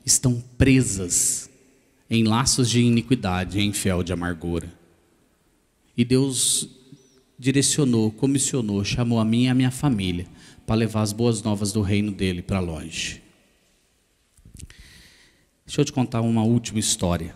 estão 0.06 0.40
presas 0.56 1.50
em 2.08 2.22
laços 2.22 2.70
de 2.70 2.80
iniquidade, 2.80 3.58
em 3.58 3.72
fel 3.72 4.04
de 4.04 4.12
amargura. 4.12 4.72
E 5.96 6.04
Deus 6.04 6.68
direcionou, 7.36 8.12
comissionou, 8.12 8.84
chamou 8.84 9.18
a 9.18 9.24
mim 9.24 9.44
e 9.44 9.48
a 9.48 9.54
minha 9.54 9.72
família 9.72 10.26
para 10.64 10.76
levar 10.76 11.02
as 11.02 11.12
boas 11.12 11.42
novas 11.42 11.72
do 11.72 11.82
reino 11.82 12.12
dele 12.12 12.40
para 12.40 12.60
longe. 12.60 13.20
Deixa 15.66 15.80
eu 15.80 15.84
te 15.84 15.92
contar 15.92 16.20
uma 16.20 16.44
última 16.44 16.78
história. 16.78 17.34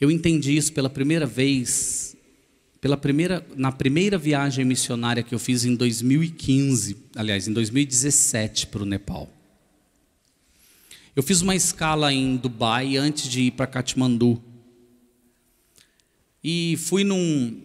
Eu 0.00 0.10
entendi 0.10 0.56
isso 0.56 0.72
pela 0.72 0.88
primeira 0.88 1.26
vez, 1.26 2.16
pela 2.80 2.96
primeira, 2.96 3.46
na 3.54 3.70
primeira 3.70 4.16
viagem 4.16 4.64
missionária 4.64 5.22
que 5.22 5.34
eu 5.34 5.38
fiz 5.38 5.66
em 5.66 5.74
2015, 5.74 6.96
aliás, 7.14 7.46
em 7.46 7.52
2017 7.52 8.68
para 8.68 8.82
o 8.82 8.86
Nepal. 8.86 9.39
Eu 11.20 11.22
fiz 11.22 11.42
uma 11.42 11.54
escala 11.54 12.14
em 12.14 12.34
Dubai 12.34 12.96
antes 12.96 13.28
de 13.28 13.42
ir 13.42 13.50
para 13.50 13.66
Katmandu. 13.66 14.42
E 16.42 16.78
fui 16.78 17.04
num, 17.04 17.60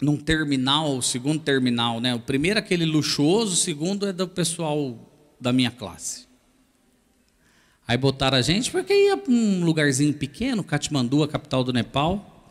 num 0.00 0.16
terminal, 0.16 1.02
segundo 1.02 1.42
terminal, 1.42 2.00
né? 2.00 2.14
O 2.14 2.20
primeiro 2.20 2.58
é 2.58 2.62
aquele 2.62 2.86
luxuoso, 2.86 3.52
o 3.52 3.56
segundo 3.56 4.06
é 4.06 4.14
do 4.14 4.26
pessoal 4.26 4.98
da 5.38 5.52
minha 5.52 5.70
classe. 5.70 6.26
Aí 7.86 7.98
botaram 7.98 8.38
a 8.38 8.40
gente 8.40 8.70
porque 8.70 8.94
ia 8.94 9.18
para 9.18 9.30
um 9.30 9.62
lugarzinho 9.62 10.14
pequeno, 10.14 10.64
Katmandu, 10.64 11.22
a 11.22 11.28
capital 11.28 11.64
do 11.64 11.70
Nepal. 11.70 12.48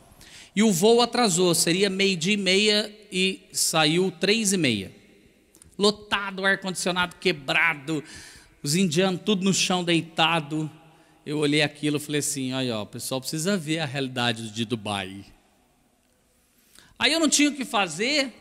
E 0.55 0.61
o 0.61 0.71
voo 0.71 1.01
atrasou, 1.01 1.55
seria 1.55 1.89
meio-dia 1.89 2.35
e 2.35 2.37
meia 2.37 2.95
e 3.11 3.49
saiu 3.51 4.11
três 4.11 4.53
e 4.53 4.57
meia. 4.57 4.91
Lotado, 5.75 6.45
ar-condicionado 6.45 7.15
quebrado, 7.15 8.03
os 8.63 8.75
indianos 8.75 9.21
tudo 9.23 9.43
no 9.43 9.53
chão 9.53 9.83
deitado. 9.83 10.71
Eu 11.25 11.37
olhei 11.37 11.61
aquilo 11.61 11.97
e 11.97 11.99
falei 11.99 12.19
assim: 12.19 12.53
olha, 12.53 12.79
o 12.79 12.85
pessoal 12.85 13.19
precisa 13.19 13.57
ver 13.57 13.79
a 13.79 13.85
realidade 13.85 14.49
de 14.49 14.65
Dubai. 14.65 15.25
Aí 16.97 17.11
eu 17.11 17.19
não 17.19 17.27
tinha 17.27 17.49
o 17.49 17.53
que 17.53 17.65
fazer. 17.65 18.33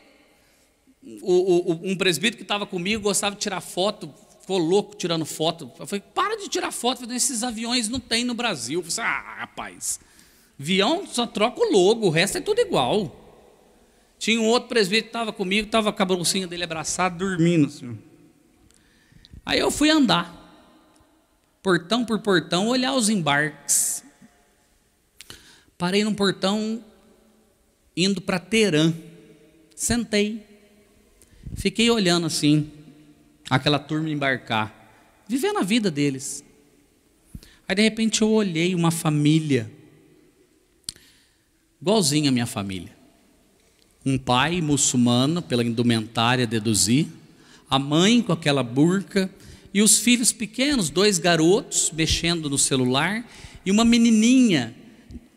O, 1.20 1.72
o, 1.72 1.90
um 1.90 1.96
presbítero 1.96 2.36
que 2.36 2.44
estava 2.44 2.64
comigo 2.64 3.02
gostava 3.02 3.34
de 3.34 3.42
tirar 3.42 3.60
foto, 3.60 4.14
ficou 4.40 4.56
louco 4.56 4.94
tirando 4.94 5.26
foto. 5.26 5.70
Eu 5.80 5.86
falei, 5.86 6.02
para 6.14 6.36
de 6.36 6.48
tirar 6.48 6.70
foto, 6.70 7.10
esses 7.12 7.42
aviões 7.42 7.88
não 7.88 7.98
tem 7.98 8.24
no 8.24 8.34
Brasil. 8.34 8.80
Eu 8.80 8.88
falei, 8.88 9.10
ah, 9.10 9.34
rapaz, 9.40 9.98
avião 10.58 11.04
só 11.08 11.26
troca 11.26 11.60
o 11.60 11.72
logo, 11.72 12.06
o 12.06 12.10
resto 12.10 12.38
é 12.38 12.40
tudo 12.40 12.60
igual. 12.60 13.18
Tinha 14.16 14.40
um 14.40 14.46
outro 14.46 14.68
presbítero 14.68 15.06
que 15.06 15.08
estava 15.08 15.32
comigo, 15.32 15.66
estava 15.66 15.92
com 15.92 16.00
a 16.00 16.06
bolsinha 16.06 16.46
dele 16.46 16.62
abraçado, 16.62 17.18
dormindo. 17.18 17.66
Assim. 17.66 17.98
Aí 19.44 19.58
eu 19.58 19.70
fui 19.70 19.90
andar, 19.90 20.32
portão 21.62 22.04
por 22.04 22.20
portão, 22.20 22.68
olhar 22.68 22.94
os 22.94 23.08
embarques. 23.08 24.04
Parei 25.76 26.04
num 26.04 26.14
portão 26.14 26.82
indo 27.96 28.20
para 28.20 28.38
Teherã. 28.38 28.92
Sentei. 29.74 30.46
Fiquei 31.56 31.90
olhando 31.90 32.26
assim 32.26 32.70
aquela 33.50 33.78
turma 33.78 34.08
embarcar, 34.08 34.72
vivendo 35.28 35.58
a 35.58 35.62
vida 35.62 35.90
deles. 35.90 36.44
Aí 37.68 37.74
de 37.74 37.82
repente 37.82 38.22
eu 38.22 38.30
olhei 38.30 38.74
uma 38.74 38.90
família, 38.90 39.70
igualzinha 41.80 42.30
a 42.30 42.32
minha 42.32 42.46
família. 42.46 42.96
Um 44.04 44.18
pai 44.18 44.60
muçulmano, 44.60 45.42
pela 45.42 45.62
indumentária 45.62 46.46
deduzir, 46.46 47.08
a 47.72 47.78
mãe 47.78 48.20
com 48.20 48.34
aquela 48.34 48.62
burca, 48.62 49.30
e 49.72 49.80
os 49.80 49.98
filhos 49.98 50.30
pequenos, 50.30 50.90
dois 50.90 51.16
garotos 51.16 51.90
mexendo 51.90 52.50
no 52.50 52.58
celular, 52.58 53.26
e 53.64 53.70
uma 53.70 53.82
menininha, 53.82 54.76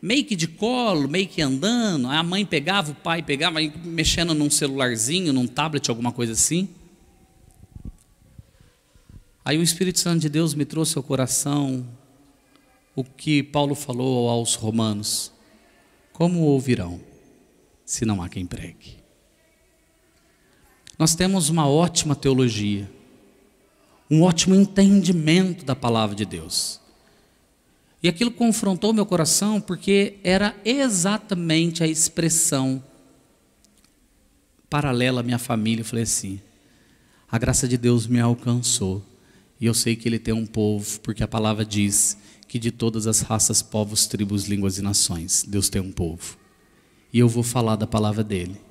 meio 0.02 0.22
que 0.22 0.36
de 0.36 0.46
colo, 0.46 1.08
meio 1.08 1.26
que 1.26 1.40
andando. 1.40 2.08
A 2.08 2.22
mãe 2.22 2.44
pegava, 2.44 2.90
o 2.92 2.94
pai 2.94 3.22
pegava, 3.22 3.58
mexendo 3.82 4.34
num 4.34 4.50
celularzinho, 4.50 5.32
num 5.32 5.46
tablet, 5.46 5.88
alguma 5.88 6.12
coisa 6.12 6.34
assim. 6.34 6.68
Aí 9.42 9.56
o 9.56 9.62
Espírito 9.62 9.98
Santo 9.98 10.20
de 10.20 10.28
Deus 10.28 10.52
me 10.52 10.66
trouxe 10.66 10.98
ao 10.98 11.02
coração 11.02 11.86
o 12.94 13.02
que 13.02 13.42
Paulo 13.42 13.74
falou 13.74 14.28
aos 14.28 14.56
romanos: 14.56 15.32
Como 16.12 16.40
ouvirão, 16.40 17.00
se 17.82 18.04
não 18.04 18.20
há 18.20 18.28
quem 18.28 18.44
pregue? 18.44 19.05
Nós 20.98 21.14
temos 21.14 21.48
uma 21.48 21.68
ótima 21.68 22.14
teologia, 22.14 22.90
um 24.10 24.22
ótimo 24.22 24.54
entendimento 24.54 25.64
da 25.64 25.76
palavra 25.76 26.16
de 26.16 26.24
Deus. 26.24 26.80
E 28.02 28.08
aquilo 28.08 28.30
confrontou 28.30 28.92
meu 28.92 29.04
coração 29.04 29.60
porque 29.60 30.18
era 30.22 30.54
exatamente 30.64 31.82
a 31.82 31.86
expressão 31.86 32.82
paralela 34.70 35.20
à 35.20 35.22
minha 35.22 35.38
família. 35.38 35.80
Eu 35.80 35.86
falei 35.86 36.04
assim: 36.04 36.40
a 37.30 37.38
graça 37.38 37.66
de 37.66 37.76
Deus 37.76 38.06
me 38.06 38.20
alcançou 38.20 39.02
e 39.60 39.66
eu 39.66 39.74
sei 39.74 39.96
que 39.96 40.08
ele 40.08 40.18
tem 40.18 40.34
um 40.34 40.46
povo, 40.46 41.00
porque 41.00 41.22
a 41.22 41.28
palavra 41.28 41.64
diz 41.64 42.16
que 42.46 42.58
de 42.58 42.70
todas 42.70 43.06
as 43.06 43.20
raças, 43.20 43.62
povos, 43.62 44.06
tribos, 44.06 44.44
línguas 44.44 44.78
e 44.78 44.82
nações, 44.82 45.44
Deus 45.46 45.68
tem 45.68 45.80
um 45.80 45.90
povo. 45.90 46.36
E 47.12 47.18
eu 47.18 47.28
vou 47.28 47.42
falar 47.42 47.76
da 47.76 47.86
palavra 47.86 48.22
dele. 48.22 48.65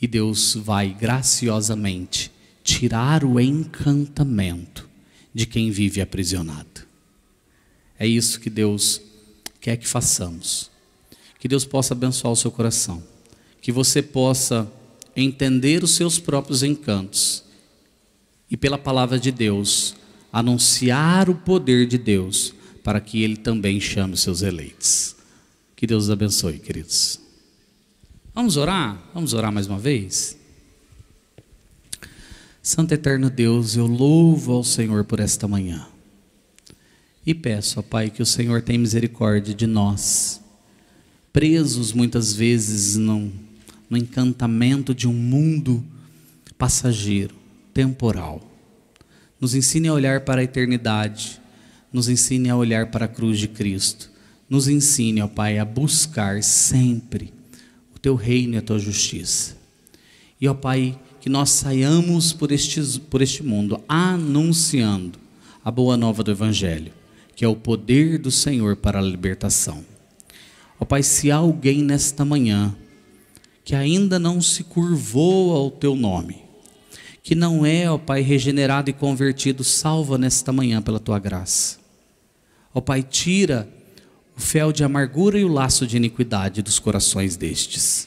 E 0.00 0.06
Deus 0.06 0.54
vai 0.54 0.90
graciosamente 0.90 2.30
tirar 2.62 3.24
o 3.24 3.40
encantamento 3.40 4.88
de 5.34 5.46
quem 5.46 5.70
vive 5.70 6.00
aprisionado. 6.00 6.86
É 7.98 8.06
isso 8.06 8.40
que 8.40 8.50
Deus 8.50 9.00
quer 9.60 9.76
que 9.76 9.88
façamos. 9.88 10.70
Que 11.38 11.48
Deus 11.48 11.64
possa 11.64 11.94
abençoar 11.94 12.32
o 12.32 12.36
seu 12.36 12.50
coração. 12.50 13.02
Que 13.60 13.72
você 13.72 14.02
possa 14.02 14.70
entender 15.16 15.82
os 15.82 15.92
seus 15.92 16.18
próprios 16.18 16.62
encantos 16.62 17.42
e 18.50 18.56
pela 18.56 18.78
palavra 18.78 19.18
de 19.18 19.30
Deus, 19.30 19.94
anunciar 20.32 21.28
o 21.28 21.34
poder 21.34 21.86
de 21.86 21.98
Deus 21.98 22.54
para 22.82 23.00
que 23.00 23.22
Ele 23.22 23.36
também 23.36 23.80
chame 23.80 24.14
os 24.14 24.20
seus 24.20 24.42
eleitos. 24.42 25.16
Que 25.76 25.86
Deus 25.86 26.04
os 26.04 26.10
abençoe, 26.10 26.58
queridos. 26.58 27.20
Vamos 28.38 28.56
orar? 28.56 28.96
Vamos 29.12 29.32
orar 29.32 29.50
mais 29.50 29.66
uma 29.66 29.80
vez? 29.80 30.38
Santo 32.62 32.94
Eterno 32.94 33.28
Deus, 33.28 33.74
eu 33.74 33.84
louvo 33.84 34.52
ao 34.52 34.62
Senhor 34.62 35.02
por 35.02 35.18
esta 35.18 35.48
manhã. 35.48 35.88
E 37.26 37.34
peço, 37.34 37.80
ó 37.80 37.82
Pai, 37.82 38.10
que 38.10 38.22
o 38.22 38.26
Senhor 38.26 38.62
tenha 38.62 38.78
misericórdia 38.78 39.52
de 39.52 39.66
nós, 39.66 40.40
presos 41.32 41.92
muitas 41.92 42.32
vezes 42.32 42.94
no, 42.96 43.32
no 43.90 43.96
encantamento 43.96 44.94
de 44.94 45.08
um 45.08 45.12
mundo 45.12 45.84
passageiro 46.56 47.34
temporal. 47.74 48.40
Nos 49.40 49.52
ensine 49.52 49.88
a 49.88 49.92
olhar 49.92 50.20
para 50.20 50.42
a 50.42 50.44
eternidade, 50.44 51.40
nos 51.92 52.08
ensine 52.08 52.48
a 52.48 52.56
olhar 52.56 52.88
para 52.92 53.06
a 53.06 53.08
cruz 53.08 53.40
de 53.40 53.48
Cristo. 53.48 54.08
Nos 54.48 54.68
ensine, 54.68 55.20
ó 55.22 55.26
Pai, 55.26 55.58
a 55.58 55.64
buscar 55.64 56.40
sempre 56.44 57.36
o 57.98 58.00
teu 58.00 58.14
reino 58.14 58.54
e 58.54 58.58
a 58.58 58.62
tua 58.62 58.78
justiça. 58.78 59.56
E, 60.40 60.46
ó 60.46 60.54
Pai, 60.54 60.96
que 61.20 61.28
nós 61.28 61.50
saiamos 61.50 62.32
por 62.32 62.52
este, 62.52 62.80
por 63.10 63.20
este 63.20 63.42
mundo 63.42 63.82
anunciando 63.88 65.18
a 65.64 65.70
boa 65.70 65.96
nova 65.96 66.22
do 66.22 66.30
Evangelho, 66.30 66.92
que 67.34 67.44
é 67.44 67.48
o 67.48 67.56
poder 67.56 68.16
do 68.16 68.30
Senhor 68.30 68.76
para 68.76 69.00
a 69.00 69.02
libertação. 69.02 69.84
Ó 70.78 70.84
Pai, 70.84 71.02
se 71.02 71.28
há 71.28 71.36
alguém 71.36 71.82
nesta 71.82 72.24
manhã 72.24 72.72
que 73.64 73.74
ainda 73.74 74.16
não 74.16 74.40
se 74.40 74.62
curvou 74.62 75.56
ao 75.56 75.68
teu 75.68 75.96
nome, 75.96 76.36
que 77.20 77.34
não 77.34 77.66
é, 77.66 77.90
ó 77.90 77.98
Pai, 77.98 78.20
regenerado 78.22 78.88
e 78.90 78.92
convertido, 78.92 79.64
salva 79.64 80.16
nesta 80.16 80.52
manhã 80.52 80.80
pela 80.80 81.00
tua 81.00 81.18
graça. 81.18 81.78
Ó 82.72 82.80
Pai, 82.80 83.02
tira 83.02 83.68
o 84.38 84.40
fel 84.40 84.72
de 84.72 84.84
amargura 84.84 85.36
e 85.36 85.44
o 85.44 85.52
laço 85.52 85.84
de 85.84 85.96
iniquidade 85.96 86.62
dos 86.62 86.78
corações 86.78 87.36
destes. 87.36 88.06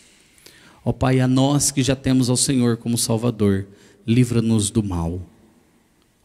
Ó 0.84 0.94
Pai, 0.94 1.20
a 1.20 1.28
nós 1.28 1.72
que 1.72 1.84
já 1.84 1.94
temos 1.94 2.30
ao 2.30 2.38
Senhor 2.38 2.78
como 2.78 2.98
Salvador, 2.98 3.68
livra-nos 4.08 4.70
do 4.70 4.82
mal. 4.82 5.22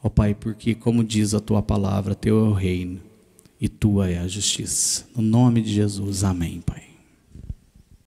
Ó 0.01 0.09
Pai, 0.09 0.33
porque, 0.33 0.77
como 0.77 1.03
diz 1.03 1.35
a 1.35 1.41
tua 1.41 1.61
palavra, 1.61 2.15
teu 2.15 2.39
é 2.39 2.49
o 2.49 2.53
reino 2.53 3.01
e 3.61 3.69
tua 3.69 4.09
é 4.09 4.19
a 4.19 4.29
justiça. 4.29 5.05
No 5.17 5.23
nome 5.23 5.61
de 5.61 5.75
Jesus, 5.75 6.23
amém, 6.23 6.63
Pai. 6.65 6.85